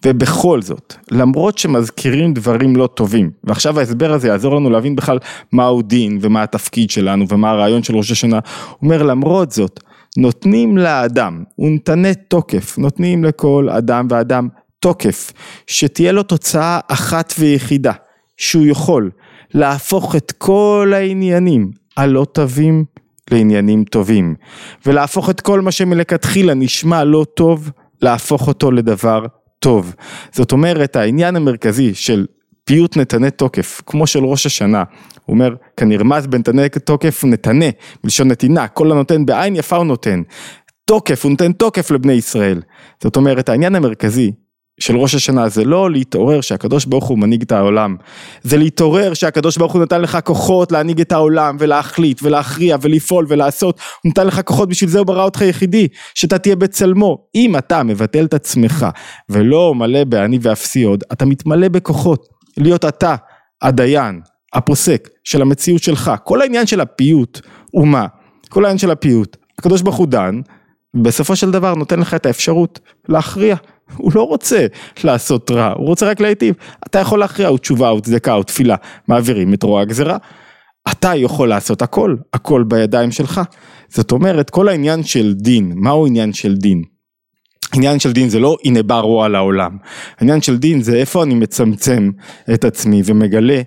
ובכל 0.06 0.62
זאת, 0.62 0.94
למרות 1.12 1.58
שמזכירים 1.58 2.34
דברים 2.34 2.76
לא 2.76 2.88
טובים, 2.88 3.32
ועכשיו 3.44 3.80
ההסבר 3.80 4.14
הזה 4.14 4.28
יעזור 4.28 4.56
לנו 4.56 4.70
להבין 4.70 4.96
בכלל 4.96 5.18
מהו 5.52 5.82
דין 5.82 6.18
ומה 6.22 6.44
התפקיד 6.44 6.90
שלנו 6.90 7.26
ומה 7.30 7.52
הרעיון 7.52 7.84
של 7.84 7.96
ראש 7.96 8.12
השנה, 8.12 8.40
הוא 8.70 8.78
אומר 8.82 9.04
למרות 9.04 9.52
זאת, 9.52 9.80
נותנים 10.18 10.78
לאדם, 10.78 11.44
הוא 11.56 11.70
נתנה 11.70 12.14
תוקף, 12.14 12.78
נותנים 12.78 13.24
לכל 13.24 13.70
אדם 13.70 14.08
ואדם 14.10 14.48
תוקף, 14.80 15.32
שתהיה 15.68 16.12
לו 16.12 16.24
תוצאה 16.24 16.80
אחת 16.88 17.34
ויחידה, 17.40 17.94
שהוא 18.38 18.66
יכול 18.66 19.12
להפוך 19.54 20.16
את 20.16 20.32
כל 20.38 20.92
העניינים 20.96 21.72
הלא 21.98 22.26
טובים 22.32 22.86
לעניינים 23.32 23.84
טובים, 23.84 24.36
ולהפוך 24.86 25.30
את 25.30 25.42
כל 25.42 25.62
מה 25.62 25.72
שמלכתחילה 25.72 26.54
נשמע 26.54 27.04
לא 27.04 27.26
טוב, 27.34 27.72
להפוך 28.02 28.48
אותו 28.48 28.72
לדבר 28.72 29.26
טוב. 29.60 29.96
זאת 30.32 30.52
אומרת, 30.52 30.96
העניין 30.96 31.36
המרכזי 31.36 31.94
של 31.94 32.26
פיוט 32.64 32.98
נתנה 32.98 33.30
תוקף, 33.30 33.82
כמו 33.86 34.08
של 34.08 34.26
ראש 34.26 34.46
השנה, 34.46 34.84
הוא 35.26 35.34
אומר, 35.34 35.56
כנרמז 35.78 36.28
בנתנה 36.28 36.70
תוקף 36.70 37.24
נתנה, 37.26 37.66
מלשון 38.04 38.28
נתינה, 38.28 38.68
כל 38.68 38.92
הנותן 38.92 39.26
בעין 39.26 39.56
יפה 39.56 39.76
הוא 39.76 39.86
נותן. 39.86 40.22
תוקף, 40.86 41.24
הוא 41.24 41.32
נותן 41.32 41.52
תוקף 41.52 41.92
לבני 41.92 42.14
ישראל. 42.14 42.62
זאת 43.04 43.16
אומרת, 43.16 43.50
העניין 43.50 43.76
המרכזי 43.76 44.32
של 44.80 44.98
ראש 44.98 45.16
השנה 45.16 45.50
זה 45.50 45.64
לא 45.64 45.92
להתעורר 45.92 46.42
שהקדוש 46.42 46.86
ברוך 46.86 47.06
הוא 47.06 47.20
מנהיג 47.20 47.42
את 47.42 47.52
העולם, 47.52 47.96
זה 48.44 48.58
להתעורר 48.58 49.14
שהקדוש 49.14 49.58
ברוך 49.58 49.74
הוא 49.74 49.82
נתן 49.82 50.02
לך 50.02 50.18
כוחות 50.24 50.72
להנהיג 50.72 51.02
את 51.02 51.12
העולם 51.12 51.58
ולהחליט 51.60 52.20
ולהכריע 52.24 52.78
ולפעול 52.82 53.26
ולעשות, 53.30 53.80
הוא 54.04 54.10
נתן 54.10 54.28
לך 54.28 54.42
כוחות 54.46 54.70
בשביל 54.70 54.90
זה 54.90 55.00
הוא 55.00 55.08
ברא 55.08 55.24
אותך 55.24 55.42
יחידי, 55.42 55.88
שאתה 56.16 56.38
תהיה 56.38 56.56
בצלמו. 56.56 57.18
אם 57.36 57.58
אתה 57.58 57.84
מבטל 57.84 58.26
את 58.26 58.34
עצמך 58.34 58.86
ולא 59.30 59.76
מלא 59.76 60.04
בעני 60.04 60.40
ואפסי 60.42 60.84
עוד, 60.84 61.04
אתה 61.12 61.26
מתמלא 61.26 61.68
בכוחות, 61.68 62.28
להיות 62.58 62.86
אתה 62.86 63.16
הדיין, 63.62 64.22
הפוסק 64.54 65.10
של 65.24 65.42
המציאות 65.42 65.84
שלך. 65.84 66.12
כל 66.24 66.42
העניין 66.42 66.68
של 66.68 66.82
הפיוט 66.82 67.42
הוא 67.72 67.88
מה? 67.88 68.06
כל 68.50 68.66
העניין 68.66 68.78
של 68.78 68.92
הפיוט, 68.92 69.38
הקדוש 69.60 69.82
ברוך 69.82 69.96
הוא 69.96 70.08
דן, 70.08 70.42
בסופו 70.94 71.36
של 71.36 71.52
דבר 71.52 71.76
נותן 71.76 72.00
לך 72.00 72.14
את 72.14 72.26
האפשרות 72.26 72.80
להכריע. 73.10 73.56
הוא 73.98 74.12
לא 74.16 74.24
רוצה 74.24 74.66
לעשות 75.04 75.52
רע, 75.52 75.74
הוא 75.78 75.88
רוצה 75.88 76.10
רק 76.10 76.20
להיטיב. 76.20 76.56
אתה 76.88 77.00
יכול 77.00 77.20
להכריע, 77.20 77.48
הוא 77.48 77.58
תשובה, 77.58 77.90
הוא 77.90 78.02
צדקה, 78.02 78.34
הוא 78.34 78.44
תפילה, 78.44 78.76
מעבירים 79.08 79.54
את 79.54 79.64
רוע 79.64 79.82
הגזרה. 79.82 80.18
אתה 80.92 81.16
יכול 81.16 81.50
לעשות 81.50 81.82
הכל, 81.82 82.16
הכל 82.34 82.64
בידיים 82.68 83.12
שלך. 83.12 83.42
זאת 83.90 84.12
אומרת, 84.12 84.50
כל 84.50 84.70
העניין 84.70 85.04
של 85.04 85.34
דין, 85.34 85.72
מהו 85.76 86.08
עניין 86.08 86.34
של 86.34 86.56
דין? 86.56 86.84
עניין 87.74 88.00
של 88.00 88.12
דין 88.12 88.30
זה 88.30 88.40
לא 88.40 88.58
הנה 88.66 88.84
בא 88.84 89.00
רוע 89.00 89.28
לעולם, 89.28 89.78
העניין 90.20 90.42
של 90.42 90.58
דין 90.58 90.82
זה 90.82 90.96
איפה 90.96 91.24
אני 91.24 91.34
מצמצם 91.34 92.10
את 92.54 92.66
עצמי 92.66 93.02
ומגלה 93.06 93.62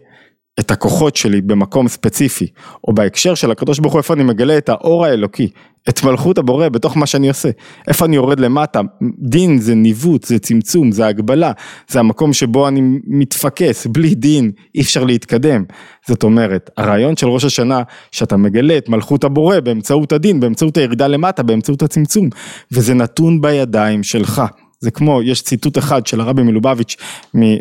את 0.61 0.71
הכוחות 0.71 1.17
שלי 1.17 1.41
במקום 1.41 1.89
ספציפי, 1.89 2.47
או 2.89 2.93
בהקשר 2.93 3.35
של 3.35 3.51
הקדוש 3.51 3.79
ברוך 3.79 3.93
הוא 3.93 3.99
איפה 3.99 4.15
אני 4.15 4.23
מגלה 4.23 4.59
את 4.59 4.69
האור 4.69 5.05
האלוקי, 5.05 5.49
את 5.89 6.05
מלכות 6.05 6.39
הבורא 6.39 6.69
בתוך 6.69 6.97
מה 6.97 7.07
שאני 7.07 7.29
עושה, 7.29 7.51
איפה 7.89 8.05
אני 8.05 8.17
יורד 8.17 8.41
למטה, 8.41 8.81
דין 9.19 9.59
זה 9.59 9.75
ניווט, 9.75 10.25
זה 10.25 10.39
צמצום, 10.39 10.93
זה 10.93 11.07
הגבלה, 11.07 11.53
זה 11.89 12.01
המקום 12.01 12.33
שבו 12.33 12.69
אני 12.69 12.81
מתפקס, 13.07 13.87
בלי 13.87 14.15
דין 14.15 14.51
אי 14.75 14.81
אפשר 14.81 15.05
להתקדם, 15.05 15.65
זאת 16.09 16.23
אומרת, 16.23 16.71
הרעיון 16.77 17.17
של 17.17 17.27
ראש 17.29 17.45
השנה, 17.45 17.83
שאתה 18.11 18.37
מגלה 18.37 18.79
את 18.79 18.89
מלכות 18.89 19.25
הבורא 19.25 19.61
באמצעות 19.61 20.13
הדין, 20.13 20.41
באמצעות 20.41 20.77
הירידה 20.77 21.07
למטה, 21.07 21.43
באמצעות 21.43 21.83
הצמצום, 21.83 22.29
וזה 22.73 22.95
נתון 22.95 23.41
בידיים 23.41 24.03
שלך. 24.03 24.43
זה 24.83 24.91
כמו, 24.91 25.23
יש 25.23 25.43
ציטוט 25.43 25.79
אחד 25.79 26.07
של 26.07 26.21
הרבי 26.21 26.43
מלובביץ' 26.43 26.97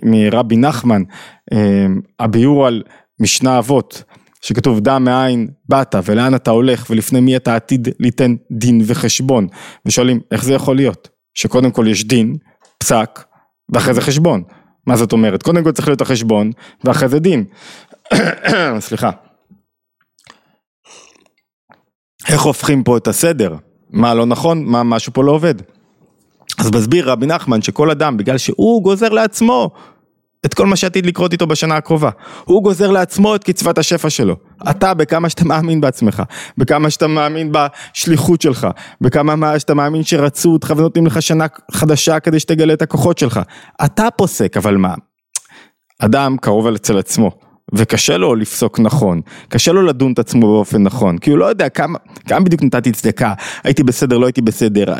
מרבי 0.03 0.57
נחמן, 0.57 1.03
אה, 1.53 1.85
הביאור 2.19 2.67
על 2.67 2.83
משנה 3.19 3.57
אבות, 3.57 4.03
שכתוב 4.41 4.79
דע 4.79 4.99
מאין 4.99 5.47
באת 5.69 5.95
ולאן 6.05 6.35
אתה 6.35 6.51
הולך 6.51 6.85
ולפני 6.89 7.19
מי 7.19 7.35
אתה 7.35 7.55
עתיד 7.55 7.89
ליתן 7.99 8.35
דין 8.51 8.81
וחשבון. 8.85 9.47
ושואלים 9.85 10.19
איך 10.31 10.43
זה 10.43 10.53
יכול 10.53 10.75
להיות? 10.75 11.09
שקודם 11.33 11.71
כל 11.71 11.87
יש 11.87 12.05
דין, 12.05 12.35
פסק 12.77 13.23
ואחרי 13.69 13.93
זה 13.93 14.01
חשבון. 14.01 14.43
מה 14.87 14.97
זאת 14.97 15.11
אומרת? 15.11 15.43
קודם 15.43 15.63
כל 15.63 15.71
צריך 15.71 15.87
להיות 15.87 16.01
החשבון 16.01 16.51
ואחרי 16.83 17.09
זה 17.09 17.19
דין. 17.19 17.43
סליחה. 18.79 19.09
איך 22.29 22.41
הופכים 22.41 22.83
פה 22.83 22.97
את 22.97 23.07
הסדר? 23.07 23.55
מה 23.89 24.13
לא 24.13 24.25
נכון? 24.25 24.65
מה 24.65 24.83
משהו 24.83 25.13
פה 25.13 25.23
לא 25.23 25.31
עובד 25.31 25.55
אז 26.61 26.71
מסביר 26.71 27.11
רבי 27.11 27.25
נחמן 27.25 27.61
שכל 27.61 27.91
אדם 27.91 28.17
בגלל 28.17 28.37
שהוא 28.37 28.83
גוזר 28.83 29.09
לעצמו 29.09 29.69
את 30.45 30.53
כל 30.53 30.65
מה 30.65 30.75
שעתיד 30.75 31.05
לקרות 31.05 31.33
איתו 31.33 31.47
בשנה 31.47 31.77
הקרובה. 31.77 32.09
הוא 32.45 32.63
גוזר 32.63 32.91
לעצמו 32.91 33.35
את 33.35 33.43
קצבת 33.43 33.77
השפע 33.77 34.09
שלו. 34.09 34.35
אתה, 34.69 34.93
בכמה 34.93 35.29
שאתה 35.29 35.45
מאמין 35.45 35.81
בעצמך, 35.81 36.23
בכמה 36.57 36.89
שאתה 36.89 37.07
מאמין 37.07 37.51
בשליחות 37.51 38.41
שלך, 38.41 38.67
בכמה 39.01 39.59
שאתה 39.59 39.73
מאמין 39.73 40.03
שרצו 40.03 40.49
אותך 40.53 40.73
ונותנים 40.77 41.05
לך 41.05 41.21
שנה 41.21 41.45
חדשה 41.71 42.19
כדי 42.19 42.39
שתגלה 42.39 42.73
את 42.73 42.81
הכוחות 42.81 43.17
שלך. 43.17 43.39
אתה 43.85 44.07
פוסק, 44.17 44.57
אבל 44.57 44.77
מה? 44.77 44.93
אדם 45.99 46.37
קרוב 46.41 46.67
אצל 46.67 46.97
עצמו. 46.97 47.50
וקשה 47.73 48.17
לו 48.17 48.35
לפסוק 48.35 48.79
נכון, 48.79 49.21
קשה 49.49 49.71
לו 49.71 49.81
לדון 49.81 50.13
את 50.13 50.19
עצמו 50.19 50.47
באופן 50.47 50.83
נכון, 50.83 51.17
כי 51.17 51.29
הוא 51.29 51.37
לא 51.37 51.45
יודע 51.45 51.69
כמה, 51.69 51.97
כמה 52.27 52.39
בדיוק 52.39 52.63
נתתי 52.63 52.91
צדקה, 52.91 53.33
הייתי 53.63 53.83
בסדר, 53.83 54.17
לא 54.17 54.25
הייתי 54.25 54.41
בסדר, 54.41 54.93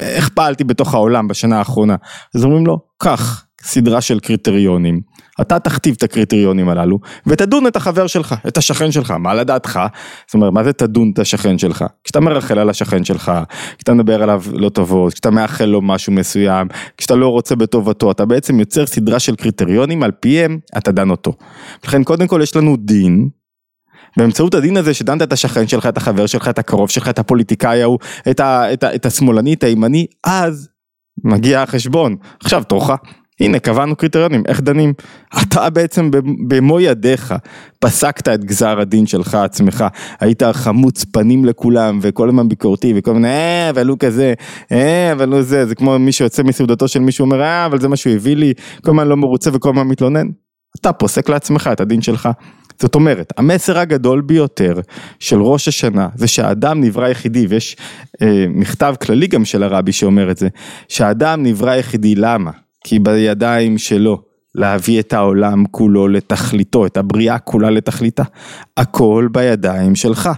איך 0.00 0.28
פעלתי 0.28 0.64
בתוך 0.64 0.94
העולם 0.94 1.28
בשנה 1.28 1.58
האחרונה, 1.58 1.96
אז 2.34 2.44
אומרים 2.44 2.66
לו, 2.66 2.78
קח, 2.98 3.44
סדרה 3.62 4.00
של 4.00 4.20
קריטריונים, 4.20 5.00
אתה 5.40 5.58
תכתיב 5.58 5.94
את 5.98 6.02
הקריטריונים 6.02 6.68
הללו 6.68 6.98
ותדון 7.26 7.66
את 7.66 7.76
החבר 7.76 8.06
שלך, 8.06 8.34
את 8.48 8.58
השכן 8.58 8.92
שלך, 8.92 9.10
מה 9.10 9.34
לדעתך? 9.34 9.80
זאת 10.26 10.34
אומרת, 10.34 10.52
מה 10.52 10.64
זה 10.64 10.72
תדון 10.72 11.10
את 11.14 11.18
השכן 11.18 11.58
שלך? 11.58 11.84
כשאתה 12.04 12.20
מרחל 12.20 12.58
על 12.58 12.70
השכן 12.70 13.04
שלך, 13.04 13.32
כשאתה 13.76 13.94
מדבר 13.94 14.22
עליו 14.22 14.42
לא 14.52 14.68
טובות, 14.68 15.12
כשאתה 15.12 15.30
מאחל 15.30 15.64
לו 15.64 15.82
משהו 15.82 16.12
מסוים, 16.12 16.68
כשאתה 16.96 17.14
לא 17.14 17.28
רוצה 17.28 17.56
בטובתו, 17.56 18.10
אתה 18.10 18.24
בעצם 18.24 18.60
יוצר 18.60 18.86
סדרה 18.86 19.18
של 19.18 19.36
קריטריונים 19.36 20.02
על 20.02 20.10
פיהם 20.10 20.58
אתה 20.78 20.92
דן 20.92 21.10
אותו. 21.10 21.32
לכן 21.84 22.04
קודם 22.04 22.26
כל 22.26 22.40
יש 22.42 22.56
לנו 22.56 22.76
דין, 22.76 23.28
באמצעות 24.16 24.54
הדין 24.54 24.76
הזה 24.76 24.94
שדנת 24.94 25.22
את 25.22 25.32
השכן 25.32 25.68
שלך, 25.68 25.86
את 25.86 25.96
החבר 25.96 26.26
שלך, 26.26 26.48
את 26.48 26.58
הקרוב 26.58 26.90
שלך, 26.90 27.08
את 27.08 27.18
הפוליטיקאי 27.18 27.82
ההוא, 27.82 27.98
את, 28.30 28.40
את, 28.40 28.84
את 28.84 29.06
השמאלני, 29.06 29.54
את 29.54 29.62
הימני, 29.62 30.06
אז 30.26 30.68
מגיע 31.24 31.62
החשבון. 31.62 32.16
עכשיו 32.40 32.64
תורך. 32.64 32.90
הנה 33.40 33.58
קבענו 33.58 33.96
קריטריונים, 33.96 34.42
איך 34.48 34.60
דנים? 34.60 34.92
אתה 35.42 35.70
בעצם 35.70 36.10
במו 36.48 36.80
ידיך 36.80 37.34
פסקת 37.78 38.28
את 38.28 38.44
גזר 38.44 38.80
הדין 38.80 39.06
שלך 39.06 39.34
עצמך, 39.34 39.84
היית 40.20 40.42
חמוץ 40.52 41.04
פנים 41.04 41.44
לכולם 41.44 41.98
וכל 42.02 42.28
הזמן 42.28 42.48
ביקורתי 42.48 42.92
וכל 42.96 43.14
מיני 43.14 43.28
אה 43.28 43.70
אבל 43.70 43.88
הוא 43.88 43.98
כזה, 43.98 44.34
אה 44.72 45.12
אבל 45.12 45.32
הוא 45.32 45.42
זה, 45.42 45.66
זה 45.66 45.74
כמו 45.74 45.98
מי 45.98 46.12
שיוצא 46.12 46.42
מסעודתו 46.42 46.88
של 46.88 47.00
מישהו 47.00 47.24
אומר 47.24 47.42
אה 47.42 47.66
אבל 47.66 47.80
זה 47.80 47.88
מה 47.88 47.96
שהוא 47.96 48.12
הביא 48.12 48.36
לי, 48.36 48.52
כל 48.84 48.90
הזמן 48.90 49.08
לא 49.08 49.16
מרוצה 49.16 49.50
וכל 49.52 49.68
הזמן 49.68 49.86
מתלונן. 49.86 50.26
אתה 50.80 50.92
פוסק 50.92 51.28
לעצמך 51.28 51.70
את 51.72 51.80
הדין 51.80 52.02
שלך. 52.02 52.28
זאת 52.80 52.94
אומרת, 52.94 53.32
המסר 53.36 53.78
הגדול 53.78 54.20
ביותר 54.20 54.80
של 55.18 55.42
ראש 55.42 55.68
השנה 55.68 56.08
זה 56.14 56.26
שהאדם 56.26 56.80
נברא 56.80 57.08
יחידי, 57.08 57.46
ויש 57.46 57.76
אה, 58.22 58.44
מכתב 58.48 58.94
כללי 59.02 59.26
גם 59.26 59.44
של 59.44 59.62
הרבי 59.62 59.92
שאומר 59.92 60.30
את 60.30 60.36
זה, 60.36 60.48
שהאדם 60.88 61.42
נברא 61.42 61.74
יחידי, 61.74 62.14
למה? 62.14 62.50
כי 62.88 62.98
בידיים 62.98 63.78
שלו 63.78 64.22
להביא 64.54 65.00
את 65.00 65.12
העולם 65.12 65.64
כולו 65.70 66.08
לתכליתו, 66.08 66.86
את 66.86 66.96
הבריאה 66.96 67.38
כולה 67.38 67.70
לתכליתה. 67.70 68.22
הכל 68.76 69.28
בידיים 69.32 69.94
שלך. 69.94 70.30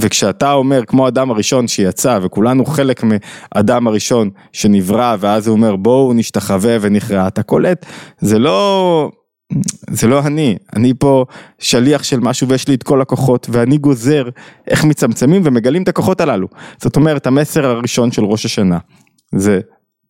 וכשאתה 0.00 0.52
אומר 0.52 0.84
כמו 0.84 1.08
אדם 1.08 1.30
הראשון 1.30 1.68
שיצא 1.68 2.18
וכולנו 2.22 2.64
חלק 2.64 3.02
מאדם 3.04 3.86
הראשון 3.86 4.30
שנברא 4.52 5.16
ואז 5.20 5.46
הוא 5.46 5.56
אומר 5.56 5.76
בואו 5.76 6.12
נשתחווה 6.12 6.76
ונכרע 6.80 7.28
אתה 7.28 7.42
קולט 7.42 7.86
זה 8.18 8.38
לא 8.38 9.10
זה 9.90 10.06
לא 10.06 10.20
אני 10.26 10.56
אני 10.76 10.92
פה 10.98 11.24
שליח 11.58 12.02
של 12.02 12.20
משהו 12.20 12.48
ויש 12.48 12.68
לי 12.68 12.74
את 12.74 12.82
כל 12.82 13.00
הכוחות 13.00 13.46
ואני 13.50 13.78
גוזר 13.78 14.28
איך 14.66 14.84
מצמצמים 14.84 15.42
ומגלים 15.44 15.82
את 15.82 15.88
הכוחות 15.88 16.20
הללו 16.20 16.48
זאת 16.80 16.96
אומרת 16.96 17.26
המסר 17.26 17.66
הראשון 17.66 18.12
של 18.12 18.24
ראש 18.24 18.44
השנה 18.44 18.78
זה 19.34 19.60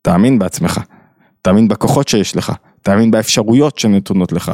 תאמין 0.01 0.39
בעצמך 0.39 0.81
תאמין 1.45 1.67
בכוחות 1.67 2.07
שיש 2.07 2.35
לך 2.35 2.51
תאמין 2.81 3.11
באפשרויות 3.11 3.79
שנתונות 3.79 4.31
לך. 4.31 4.51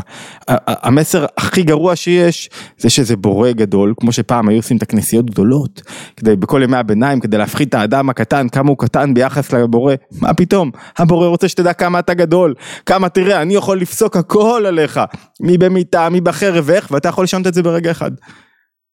המסר 0.67 1.25
הכי 1.37 1.63
גרוע 1.63 1.95
שיש 1.95 2.49
זה 2.77 2.89
שזה 2.89 3.15
בורא 3.15 3.51
גדול 3.51 3.93
כמו 3.99 4.11
שפעם 4.11 4.49
היו 4.49 4.57
עושים 4.57 4.77
את 4.77 4.81
הכנסיות 4.81 5.25
גדולות 5.25 5.81
כדי 6.17 6.35
בכל 6.35 6.61
ימי 6.63 6.77
הביניים 6.77 7.19
כדי 7.19 7.37
להפחית 7.37 7.69
את 7.69 7.73
האדם 7.73 8.09
הקטן 8.09 8.49
כמה 8.49 8.69
הוא 8.69 8.77
קטן 8.77 9.13
ביחס 9.13 9.53
לבורא. 9.53 9.95
מה 10.21 10.33
פתאום? 10.33 10.71
הבורא 10.97 11.27
רוצה 11.27 11.47
שתדע 11.47 11.73
כמה 11.73 11.99
אתה 11.99 12.13
גדול. 12.13 12.53
כמה 12.85 13.09
תראה 13.09 13.41
אני 13.41 13.55
יכול 13.55 13.81
לפסוק 13.81 14.17
הכל 14.17 14.63
עליך. 14.67 14.99
מי 15.41 15.57
במיטה 15.57 16.09
מי 16.09 16.21
בחרב 16.21 16.63
ואיך? 16.67 16.87
ואתה 16.91 17.09
יכול 17.09 17.23
לשנות 17.23 17.47
את 17.47 17.53
זה 17.53 17.63
ברגע 17.63 17.91
אחד. 17.91 18.11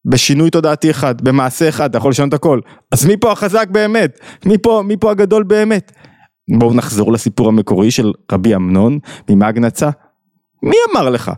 בשינוי 0.06 0.50
תודעתי 0.50 0.90
אחד 0.90 1.20
במעשה 1.20 1.68
אחד 1.68 1.88
אתה 1.88 1.98
יכול 1.98 2.10
לשנות 2.10 2.34
הכל. 2.34 2.60
אז 2.92 3.06
מי 3.06 3.16
פה 3.16 3.32
החזק 3.32 3.68
באמת? 3.70 4.20
מי 4.46 4.58
פה 4.58 4.82
מי 4.86 4.96
פה 4.96 5.10
הגדול 5.10 5.42
באמת 5.42 5.92
בואו 6.48 6.74
נחזור 6.74 7.12
לסיפור 7.12 7.48
המקורי 7.48 7.90
של 7.90 8.12
רבי 8.32 8.54
אמנון 8.54 8.98
ממגנצה. 9.30 9.90
מי 10.62 10.76
אמר 10.92 11.10
לך? 11.10 11.30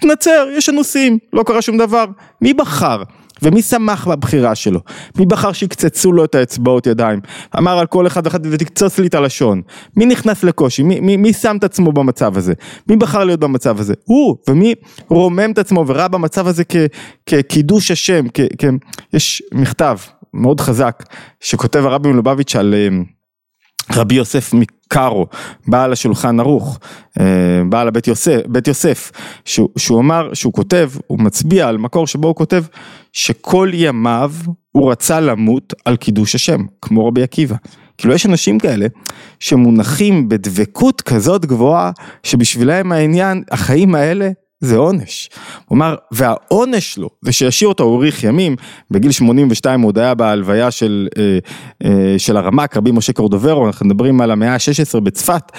תנצר, 0.00 0.46
יש 0.56 0.68
אנוסים, 0.68 1.18
לא 1.32 1.42
קרה 1.42 1.62
שום 1.62 1.78
דבר. 1.78 2.04
מי 2.42 2.54
בחר? 2.54 3.02
ומי 3.42 3.62
שמח 3.62 4.08
בבחירה 4.08 4.54
שלו? 4.54 4.80
מי 5.18 5.26
בחר 5.26 5.52
שיקצצו 5.52 6.12
לו 6.12 6.24
את 6.24 6.34
האצבעות 6.34 6.86
ידיים? 6.86 7.20
אמר 7.58 7.78
על 7.78 7.86
כל 7.86 8.06
אחד 8.06 8.26
ואחד 8.26 8.40
ותקצוץ 8.46 8.98
לי 8.98 9.06
את 9.06 9.14
הלשון. 9.14 9.62
מי 9.96 10.06
נכנס 10.06 10.44
לקושי? 10.44 10.82
מי, 10.82 11.00
מי, 11.00 11.16
מי 11.16 11.32
שם 11.32 11.56
את 11.56 11.64
עצמו 11.64 11.92
במצב 11.92 12.36
הזה? 12.36 12.52
מי 12.88 12.96
בחר 12.96 13.24
להיות 13.24 13.40
במצב 13.40 13.80
הזה? 13.80 13.94
הוא. 14.04 14.36
ומי 14.48 14.74
רומם 15.08 15.50
את 15.52 15.58
עצמו 15.58 15.84
וראה 15.86 16.08
במצב 16.08 16.46
הזה 16.46 16.64
כ, 16.64 16.76
כקידוש 17.26 17.90
השם? 17.90 18.24
כ, 18.34 18.40
כ, 18.58 18.64
יש 19.12 19.42
מכתב 19.54 19.96
מאוד 20.34 20.60
חזק 20.60 21.04
שכותב 21.40 21.86
הרבי 21.86 22.08
מלובביץ' 22.08 22.56
על... 22.56 22.74
רבי 23.94 24.14
יוסף 24.14 24.54
מקארו, 24.54 25.26
בעל 25.66 25.92
השולחן 25.92 26.40
ערוך, 26.40 26.78
אה, 27.20 27.24
בעל 27.68 27.88
הבית 27.88 28.06
יוסף, 28.06 28.40
בית 28.46 28.68
יוסף, 28.68 29.12
שהוא, 29.44 29.68
שהוא 29.78 30.00
אמר, 30.00 30.34
שהוא 30.34 30.52
כותב, 30.52 30.90
הוא 31.06 31.18
מצביע 31.18 31.68
על 31.68 31.78
מקור 31.78 32.06
שבו 32.06 32.28
הוא 32.28 32.36
כותב 32.36 32.64
שכל 33.12 33.70
ימיו 33.72 34.32
הוא 34.72 34.90
רצה 34.90 35.20
למות 35.20 35.74
על 35.84 35.96
קידוש 35.96 36.34
השם, 36.34 36.60
כמו 36.82 37.06
רבי 37.06 37.22
עקיבא. 37.22 37.56
כאילו 37.98 38.14
יש 38.14 38.26
אנשים 38.26 38.58
כאלה 38.58 38.86
שמונחים 39.40 40.28
בדבקות 40.28 41.00
כזאת 41.00 41.46
גבוהה 41.46 41.90
שבשבילם 42.22 42.92
העניין, 42.92 43.42
החיים 43.50 43.94
האלה 43.94 44.30
זה 44.60 44.76
עונש. 44.76 45.30
הוא 45.64 45.76
אמר, 45.76 45.94
והעונש 46.12 46.94
שלו 46.94 47.08
זה 47.22 47.32
שישאיר 47.32 47.68
אותו, 47.68 47.84
הוא 47.84 47.94
האריך 47.94 48.24
ימים, 48.24 48.56
בגיל 48.90 49.10
82 49.10 49.80
הוא 49.80 49.88
עוד 49.88 49.98
היה 49.98 50.14
בהלוויה 50.14 50.70
של, 50.70 51.08
אה, 51.18 51.38
אה, 51.84 52.18
של 52.18 52.36
הרמ"ק, 52.36 52.76
רבי 52.76 52.90
משה 52.90 53.12
קורדוברו, 53.12 53.66
אנחנו 53.66 53.86
מדברים 53.86 54.20
על 54.20 54.30
המאה 54.30 54.54
ה-16 54.54 55.00
בצפת, 55.00 55.52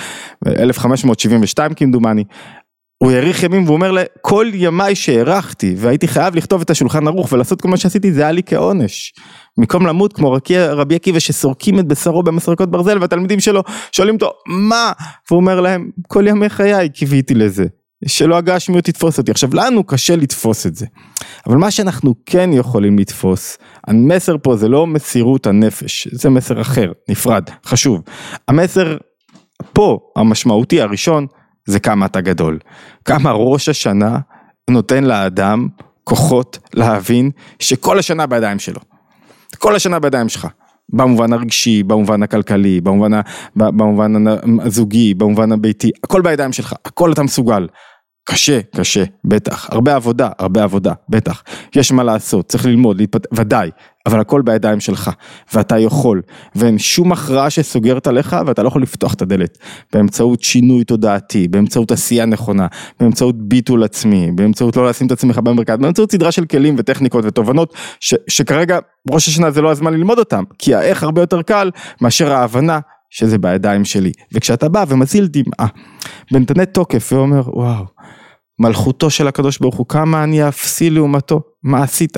1572 0.47 1.73
כמדומני. 1.73 2.23
הוא 2.97 3.11
האריך 3.11 3.43
ימים 3.43 3.63
והוא 3.63 3.75
אומר 3.75 3.95
כל 4.21 4.47
ימיי 4.53 4.95
שהארכתי 4.95 5.75
והייתי 5.77 6.07
חייב 6.07 6.35
לכתוב 6.35 6.61
את 6.61 6.69
השולחן 6.69 7.07
ערוך 7.07 7.33
ולעשות 7.33 7.61
כל 7.61 7.69
מה 7.69 7.77
שעשיתי 7.77 8.11
זה 8.11 8.21
היה 8.21 8.31
לי 8.31 8.41
כעונש. 8.45 9.13
במקום 9.57 9.87
למות 9.87 10.13
כמו 10.13 10.37
רבי 10.55 10.95
עקיבא 10.95 11.19
שסורקים 11.19 11.79
את 11.79 11.87
בשרו 11.87 12.23
במסרקות 12.23 12.71
ברזל 12.71 12.97
והתלמידים 13.01 13.39
שלו 13.39 13.63
שואלים 13.91 14.15
אותו 14.15 14.31
מה? 14.47 14.91
והוא 15.29 15.39
אומר 15.39 15.61
להם 15.61 15.89
כל 16.07 16.27
ימי 16.27 16.49
חיי 16.49 16.89
קיוויתי 16.89 17.33
לזה. 17.33 17.65
שלא 18.07 18.37
הגשמיות 18.37 18.85
תתפוס 18.85 19.17
אותי. 19.17 19.31
עכשיו 19.31 19.49
לנו 19.53 19.83
קשה 19.83 20.15
לתפוס 20.15 20.67
את 20.67 20.75
זה, 20.75 20.85
אבל 21.47 21.57
מה 21.57 21.71
שאנחנו 21.71 22.15
כן 22.25 22.49
יכולים 22.53 22.99
לתפוס, 22.99 23.57
המסר 23.87 24.35
פה 24.43 24.55
זה 24.55 24.67
לא 24.67 24.87
מסירות 24.87 25.47
הנפש, 25.47 26.07
זה 26.11 26.29
מסר 26.29 26.61
אחר, 26.61 26.91
נפרד, 27.09 27.43
חשוב. 27.65 28.01
המסר 28.47 28.97
פה, 29.73 29.99
המשמעותי 30.15 30.81
הראשון, 30.81 31.27
זה 31.65 31.79
כמה 31.79 32.05
אתה 32.05 32.21
גדול. 32.21 32.59
כמה 33.05 33.31
ראש 33.31 33.69
השנה 33.69 34.19
נותן 34.69 35.03
לאדם 35.03 35.67
כוחות 36.03 36.57
להבין 36.73 37.31
שכל 37.59 37.99
השנה 37.99 38.25
בידיים 38.25 38.59
שלו. 38.59 38.79
כל 39.57 39.75
השנה 39.75 39.99
בידיים 39.99 40.29
שלך. 40.29 40.47
במובן 40.93 41.33
הרגשי, 41.33 41.83
במובן 41.83 42.23
הכלכלי, 42.23 42.81
במובן, 42.81 43.11
במובן 43.55 44.13
הזוגי, 44.61 45.13
במובן 45.13 45.51
הביתי, 45.51 45.89
הכל 46.03 46.21
בידיים 46.21 46.53
שלך, 46.53 46.73
הכל 46.85 47.11
אתה 47.11 47.23
מסוגל. 47.23 47.67
קשה, 48.23 48.59
קשה, 48.75 49.03
בטח, 49.25 49.69
הרבה 49.69 49.95
עבודה, 49.95 50.29
הרבה 50.39 50.63
עבודה, 50.63 50.93
בטח, 51.09 51.43
יש 51.75 51.91
מה 51.91 52.03
לעשות, 52.03 52.47
צריך 52.47 52.65
ללמוד, 52.65 52.97
להתפת... 52.97 53.27
ודאי, 53.33 53.69
אבל 54.05 54.19
הכל 54.19 54.41
בידיים 54.41 54.79
שלך, 54.79 55.11
ואתה 55.53 55.79
יכול, 55.79 56.21
ואין 56.55 56.77
שום 56.77 57.11
הכרעה 57.11 57.49
שסוגרת 57.49 58.07
עליך, 58.07 58.35
ואתה 58.47 58.63
לא 58.63 58.67
יכול 58.67 58.81
לפתוח 58.81 59.13
את 59.13 59.21
הדלת, 59.21 59.57
באמצעות 59.93 60.41
שינוי 60.41 60.83
תודעתי, 60.83 61.47
באמצעות 61.47 61.91
עשייה 61.91 62.25
נכונה, 62.25 62.67
באמצעות 62.99 63.47
ביטול 63.47 63.83
עצמי, 63.83 64.31
באמצעות 64.31 64.77
לא 64.77 64.89
לשים 64.89 65.07
את 65.07 65.11
עצמך 65.11 65.37
במרכז, 65.37 65.77
באמצעות 65.79 66.11
סדרה 66.11 66.31
של 66.31 66.45
כלים 66.45 66.75
וטכניקות 66.77 67.25
ותובנות, 67.25 67.73
ש... 67.99 68.15
שכרגע 68.27 68.79
ראש 69.09 69.27
השנה 69.27 69.51
זה 69.51 69.61
לא 69.61 69.71
הזמן 69.71 69.93
ללמוד 69.93 70.19
אותם, 70.19 70.43
כי 70.59 70.75
האיך 70.75 71.03
הרבה 71.03 71.21
יותר 71.21 71.41
קל 71.41 71.71
מאשר 72.01 72.33
ההבנה 72.33 72.79
שזה 73.09 73.37
בידיים 73.37 73.85
שלי, 73.85 74.11
וכשאתה 74.33 74.69
בא 74.69 74.85
ומזיל 74.87 75.27
דמעה, 75.27 75.67
ונתנה 76.31 76.65
תוקף 76.65 77.13
ואומר 77.13 77.41
וואו 77.47 77.85
מלכותו 78.61 79.09
של 79.09 79.27
הקדוש 79.27 79.57
ברוך 79.59 79.75
הוא, 79.75 79.85
כמה 79.89 80.23
אני 80.23 80.47
אפסי 80.47 80.89
לעומתו, 80.89 81.41
מה 81.63 81.83
עשית? 81.83 82.17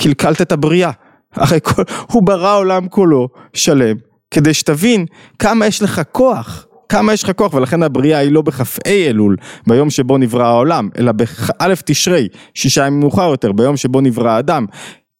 קלקלת 0.00 0.42
את 0.42 0.52
הבריאה, 0.52 0.90
הרי 1.34 1.58
כל, 1.62 1.82
הוא 2.12 2.22
ברא 2.22 2.56
עולם 2.56 2.88
כולו 2.88 3.28
שלם, 3.52 3.96
כדי 4.30 4.54
שתבין 4.54 5.06
כמה 5.38 5.66
יש 5.66 5.82
לך 5.82 6.02
כוח, 6.12 6.66
כמה 6.88 7.12
יש 7.12 7.22
לך 7.22 7.30
כוח, 7.36 7.54
ולכן 7.54 7.82
הבריאה 7.82 8.18
היא 8.18 8.32
לא 8.32 8.42
בכ"ה 8.42 8.90
אלול, 8.90 9.36
ביום 9.66 9.90
שבו 9.90 10.18
נברא 10.18 10.44
העולם, 10.46 10.88
אלא 10.98 11.12
באלף 11.12 11.82
תשרי, 11.82 12.28
שישה 12.54 12.86
ימים 12.86 13.00
מאוחר 13.00 13.30
יותר, 13.30 13.52
ביום 13.52 13.76
שבו 13.76 14.00
נברא 14.00 14.30
האדם. 14.30 14.66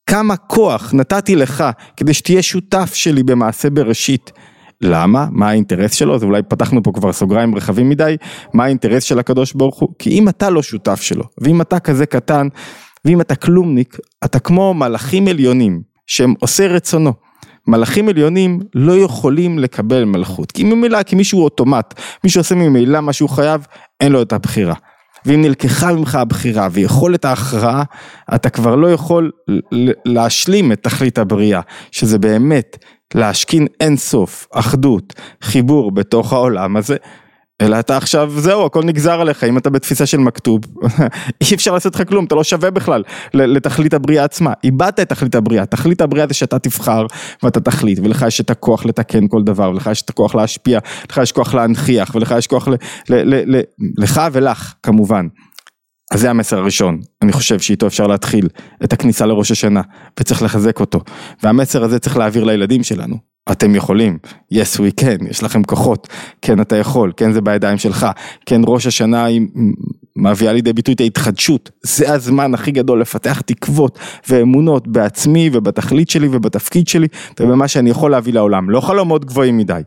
כמה 0.06 0.36
כוח 0.36 0.94
נתתי 0.94 1.36
לך 1.36 1.64
כדי 1.96 2.14
שתהיה 2.14 2.42
שותף 2.42 2.94
שלי 2.94 3.22
במעשה 3.22 3.70
בראשית. 3.70 4.32
למה? 4.84 5.26
מה 5.30 5.48
האינטרס 5.48 5.92
שלו? 5.92 6.14
אז 6.14 6.22
אולי 6.22 6.42
פתחנו 6.42 6.82
פה 6.82 6.92
כבר 6.94 7.12
סוגריים 7.12 7.54
רחבים 7.54 7.88
מדי, 7.88 8.16
מה 8.52 8.64
האינטרס 8.64 9.02
של 9.02 9.18
הקדוש 9.18 9.52
ברוך 9.52 9.78
הוא? 9.78 9.88
כי 9.98 10.10
אם 10.10 10.28
אתה 10.28 10.50
לא 10.50 10.62
שותף 10.62 11.00
שלו, 11.00 11.24
ואם 11.40 11.60
אתה 11.60 11.80
כזה 11.80 12.06
קטן, 12.06 12.48
ואם 13.04 13.20
אתה 13.20 13.34
כלומניק, 13.34 13.98
אתה 14.24 14.38
כמו 14.38 14.74
מלאכים 14.74 15.28
עליונים, 15.28 15.82
שהם 16.06 16.34
עושה 16.40 16.66
רצונו. 16.66 17.12
מלאכים 17.66 18.08
עליונים 18.08 18.60
לא 18.74 18.92
יכולים 18.98 19.58
לקבל 19.58 20.04
מלכות, 20.04 20.52
כי 20.52 20.64
ממילא, 20.64 21.02
כי 21.02 21.16
מישהו 21.16 21.44
אוטומט, 21.44 22.00
מישהו 22.24 22.40
עושה 22.40 22.54
ממילא 22.54 23.00
מה 23.00 23.12
שהוא 23.12 23.30
חייב, 23.30 23.66
אין 24.00 24.12
לו 24.12 24.22
את 24.22 24.32
הבחירה. 24.32 24.74
ואם 25.26 25.42
נלקחה 25.42 25.92
ממך 25.92 26.14
הבחירה 26.14 26.68
ויכולת 26.72 27.24
ההכרעה, 27.24 27.82
אתה 28.34 28.50
כבר 28.50 28.76
לא 28.76 28.92
יכול 28.92 29.30
להשלים 30.04 30.72
את 30.72 30.82
תכלית 30.82 31.18
הבריאה, 31.18 31.60
שזה 31.90 32.18
באמת 32.18 32.76
להשכין 33.14 33.66
אין 33.80 33.96
סוף, 33.96 34.46
אחדות, 34.52 35.12
חיבור 35.42 35.92
בתוך 35.92 36.32
העולם 36.32 36.76
הזה, 36.76 36.96
אלא 37.60 37.80
אתה 37.80 37.96
עכשיו 37.96 38.32
זהו 38.36 38.66
הכל 38.66 38.82
נגזר 38.84 39.20
עליך 39.20 39.44
אם 39.44 39.58
אתה 39.58 39.70
בתפיסה 39.70 40.06
של 40.06 40.18
מכתוב 40.18 40.60
אי 41.40 41.54
אפשר 41.54 41.72
לעשות 41.72 41.96
לך 41.96 42.08
כלום 42.08 42.24
אתה 42.24 42.34
לא 42.34 42.44
שווה 42.44 42.70
בכלל 42.70 43.02
לתכלית 43.34 43.94
הבריאה 43.94 44.24
עצמה. 44.24 44.52
איבדת 44.64 45.00
את 45.00 45.08
תכלית 45.08 45.34
הבריאה 45.34 45.66
תכלית 45.66 46.00
הבריאה 46.00 46.26
זה 46.26 46.34
שאתה 46.34 46.58
תבחר 46.58 47.06
ואתה 47.42 47.60
תחליט 47.60 47.98
ולך 47.98 48.24
יש 48.28 48.40
את 48.40 48.50
הכוח 48.50 48.86
לתקן 48.86 49.28
כל 49.28 49.42
דבר 49.42 49.70
ולך 49.70 49.88
יש 49.92 50.02
את 50.02 50.10
הכוח 50.10 50.34
להשפיע 50.34 50.78
לך 51.10 51.20
יש 51.22 51.32
כוח 51.32 51.54
להנכיח 51.54 52.14
ולך 52.14 52.34
יש 52.38 52.46
כוח 52.46 52.68
ל, 52.68 52.74
ל, 53.08 53.14
ל, 53.14 53.56
ל, 53.56 53.60
לך 53.98 54.22
ולך 54.32 54.74
כמובן 54.82 55.26
אז 56.14 56.20
זה 56.20 56.30
המסר 56.30 56.58
הראשון, 56.58 57.00
אני 57.22 57.32
חושב 57.32 57.60
שאיתו 57.60 57.86
אפשר 57.86 58.06
להתחיל 58.06 58.48
את 58.84 58.92
הכניסה 58.92 59.26
לראש 59.26 59.50
השנה 59.50 59.80
וצריך 60.20 60.42
לחזק 60.42 60.80
אותו. 60.80 61.00
והמסר 61.42 61.84
הזה 61.84 61.98
צריך 61.98 62.16
להעביר 62.16 62.44
לילדים 62.44 62.82
שלנו. 62.82 63.16
אתם 63.52 63.74
יכולים, 63.74 64.18
yes 64.52 64.76
we 64.76 65.00
can, 65.00 65.30
יש 65.30 65.42
לכם 65.42 65.62
כוחות, 65.62 66.08
כן 66.42 66.60
אתה 66.60 66.76
יכול, 66.76 67.12
כן 67.16 67.32
זה 67.32 67.40
בידיים 67.40 67.78
שלך, 67.78 68.06
כן 68.46 68.60
ראש 68.66 68.86
השנה 68.86 69.24
היא 69.24 69.40
מביאה 70.16 70.52
לידי 70.52 70.72
ביטוי 70.72 70.94
את 70.94 71.00
ההתחדשות, 71.00 71.70
זה 71.82 72.12
הזמן 72.12 72.54
הכי 72.54 72.70
גדול 72.70 73.00
לפתח 73.00 73.40
תקוות 73.40 73.98
ואמונות 74.28 74.88
בעצמי 74.88 75.50
ובתכלית 75.52 76.10
שלי 76.10 76.28
ובתפקיד 76.32 76.88
שלי 76.88 77.06
ובמה 77.40 77.68
שאני 77.68 77.90
יכול 77.90 78.10
להביא 78.10 78.32
לעולם, 78.32 78.70
לא 78.70 78.80
חלומות 78.80 79.24
גבוהים 79.24 79.56
מדי, 79.56 79.80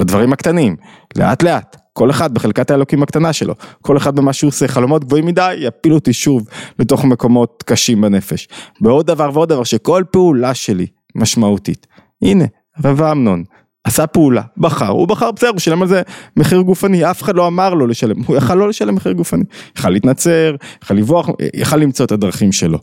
בדברים 0.00 0.32
הקטנים, 0.32 0.76
לאט 1.16 1.42
לאט. 1.42 1.85
כל 1.96 2.10
אחד 2.10 2.34
בחלקת 2.34 2.70
האלוקים 2.70 3.02
הקטנה 3.02 3.32
שלו, 3.32 3.54
כל 3.82 3.96
אחד 3.96 4.16
במה 4.16 4.32
שהוא 4.32 4.48
עושה, 4.48 4.68
חלומות 4.68 5.04
גבוהים 5.04 5.26
מדי, 5.26 5.54
יפילו 5.58 5.94
אותי 5.94 6.12
שוב 6.12 6.48
לתוך 6.78 7.04
מקומות 7.04 7.62
קשים 7.66 8.00
בנפש. 8.00 8.48
ועוד 8.80 9.06
דבר 9.06 9.30
ועוד 9.34 9.48
דבר, 9.48 9.64
שכל 9.64 10.04
פעולה 10.10 10.54
שלי 10.54 10.86
משמעותית. 11.14 11.86
הנה, 12.22 12.44
רב 12.84 13.02
אמנון, 13.02 13.44
עשה 13.84 14.06
פעולה, 14.06 14.42
בחר, 14.56 14.88
הוא 14.88 15.08
בחר 15.08 15.32
בסדר, 15.32 15.48
הוא 15.48 15.58
שילם 15.58 15.82
על 15.82 15.88
זה 15.88 16.02
מחיר 16.36 16.60
גופני, 16.60 17.10
אף 17.10 17.22
אחד 17.22 17.34
לא 17.36 17.46
אמר 17.46 17.74
לו 17.74 17.86
לשלם, 17.86 18.22
הוא 18.26 18.36
יכל 18.36 18.54
לא 18.54 18.68
לשלם 18.68 18.94
מחיר 18.94 19.12
גופני, 19.12 19.44
יכל 19.76 19.90
להתנצר, 19.90 20.54
יכל 20.82 20.94
לברוח, 20.94 21.28
יכל 21.54 21.76
למצוא 21.76 22.06
את 22.06 22.12
הדרכים 22.12 22.52
שלו, 22.52 22.78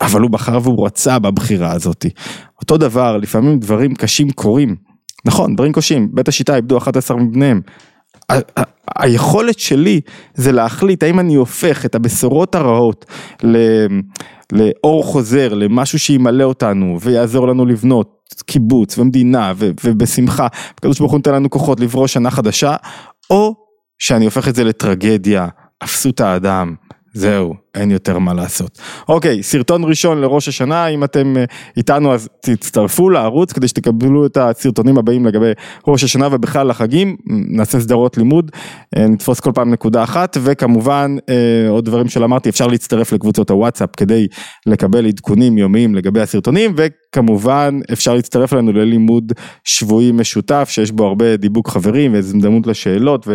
אבל 0.00 0.20
הוא 0.20 0.30
בחר 0.30 0.58
והוא 0.62 0.86
רצה 0.86 1.18
בבחירה 1.18 1.72
הזאת. 1.72 2.06
אותו 2.60 2.76
דבר, 2.76 3.16
לפעמים 3.16 3.58
דברים 3.58 3.94
קשים 3.94 4.30
קורים, 4.30 4.76
נכון, 5.24 5.56
דברים 5.56 5.72
קשים, 5.72 6.08
בית 6.12 6.28
השיטה 6.28 6.56
איבדו 6.56 6.78
11 6.78 7.16
מבניהם, 7.16 7.60
היכולת 8.96 9.58
שלי 9.58 10.00
זה 10.34 10.52
להחליט 10.52 11.02
האם 11.02 11.20
אני 11.20 11.34
הופך 11.34 11.84
את 11.84 11.94
הבשורות 11.94 12.54
הרעות 12.54 13.06
לאור 14.52 15.04
חוזר, 15.04 15.54
למשהו 15.54 15.98
שימלא 15.98 16.44
אותנו 16.44 16.98
ויעזור 17.00 17.48
לנו 17.48 17.66
לבנות 17.66 18.18
קיבוץ 18.46 18.98
ומדינה 18.98 19.52
ובשמחה, 19.58 20.46
הקדוש 20.74 20.98
ברוך 20.98 21.12
הוא 21.12 21.18
נותן 21.18 21.34
לנו 21.34 21.50
כוחות 21.50 21.80
לברוא 21.80 22.06
שנה 22.06 22.30
חדשה, 22.30 22.76
או 23.30 23.54
שאני 23.98 24.24
הופך 24.24 24.48
את 24.48 24.54
זה 24.54 24.64
לטרגדיה, 24.64 25.48
אפסות 25.84 26.20
האדם. 26.20 26.74
זהו, 27.14 27.54
אין 27.74 27.90
יותר 27.90 28.18
מה 28.18 28.34
לעשות. 28.34 28.78
אוקיי, 29.08 29.42
סרטון 29.42 29.84
ראשון 29.84 30.20
לראש 30.20 30.48
השנה, 30.48 30.86
אם 30.86 31.04
אתם 31.04 31.36
אה, 31.36 31.44
איתנו 31.76 32.14
אז 32.14 32.28
תצטרפו 32.40 33.10
לערוץ 33.10 33.52
כדי 33.52 33.68
שתקבלו 33.68 34.26
את 34.26 34.36
הסרטונים 34.36 34.98
הבאים 34.98 35.26
לגבי 35.26 35.52
ראש 35.86 36.04
השנה 36.04 36.28
ובכלל 36.32 36.70
החגים, 36.70 37.16
נעשה 37.26 37.80
סדרות 37.80 38.16
לימוד, 38.16 38.50
אה, 38.96 39.06
נתפוס 39.06 39.40
כל 39.40 39.52
פעם 39.54 39.70
נקודה 39.70 40.02
אחת, 40.02 40.36
וכמובן 40.42 41.16
אה, 41.28 41.70
עוד 41.70 41.84
דברים 41.84 42.08
שלא 42.08 42.24
אמרתי, 42.24 42.48
אפשר 42.48 42.66
להצטרף 42.66 43.12
לקבוצות 43.12 43.50
הוואטסאפ 43.50 43.90
כדי 43.96 44.26
לקבל 44.66 45.06
עדכונים 45.06 45.58
יומיים 45.58 45.94
לגבי 45.94 46.20
הסרטונים, 46.20 46.74
וכמובן 46.76 47.80
אפשר 47.92 48.14
להצטרף 48.14 48.52
אלינו 48.52 48.72
ללימוד 48.72 49.32
שבועי 49.64 50.12
משותף, 50.12 50.68
שיש 50.70 50.90
בו 50.90 51.06
הרבה 51.06 51.36
דיבוק 51.36 51.68
חברים 51.68 52.12
והזדמנות 52.12 52.66
לשאלות 52.66 53.28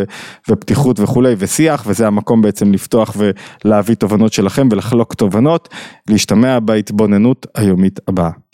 ופתיחות 0.50 1.00
וכולי 1.00 1.36
ושיח, 1.38 1.84
וזה 1.88 2.08
המקום 2.08 2.42
בעצם 2.42 2.72
לפתוח 2.72 3.16
ולהביא 3.66 3.96
תובנות 3.96 4.23
שלכם 4.32 4.68
ולחלוק 4.72 5.14
תובנות, 5.14 5.70
להשתמע 6.10 6.60
בהתבוננות 6.60 7.48
היומית 7.56 8.00
הבאה. 8.08 8.32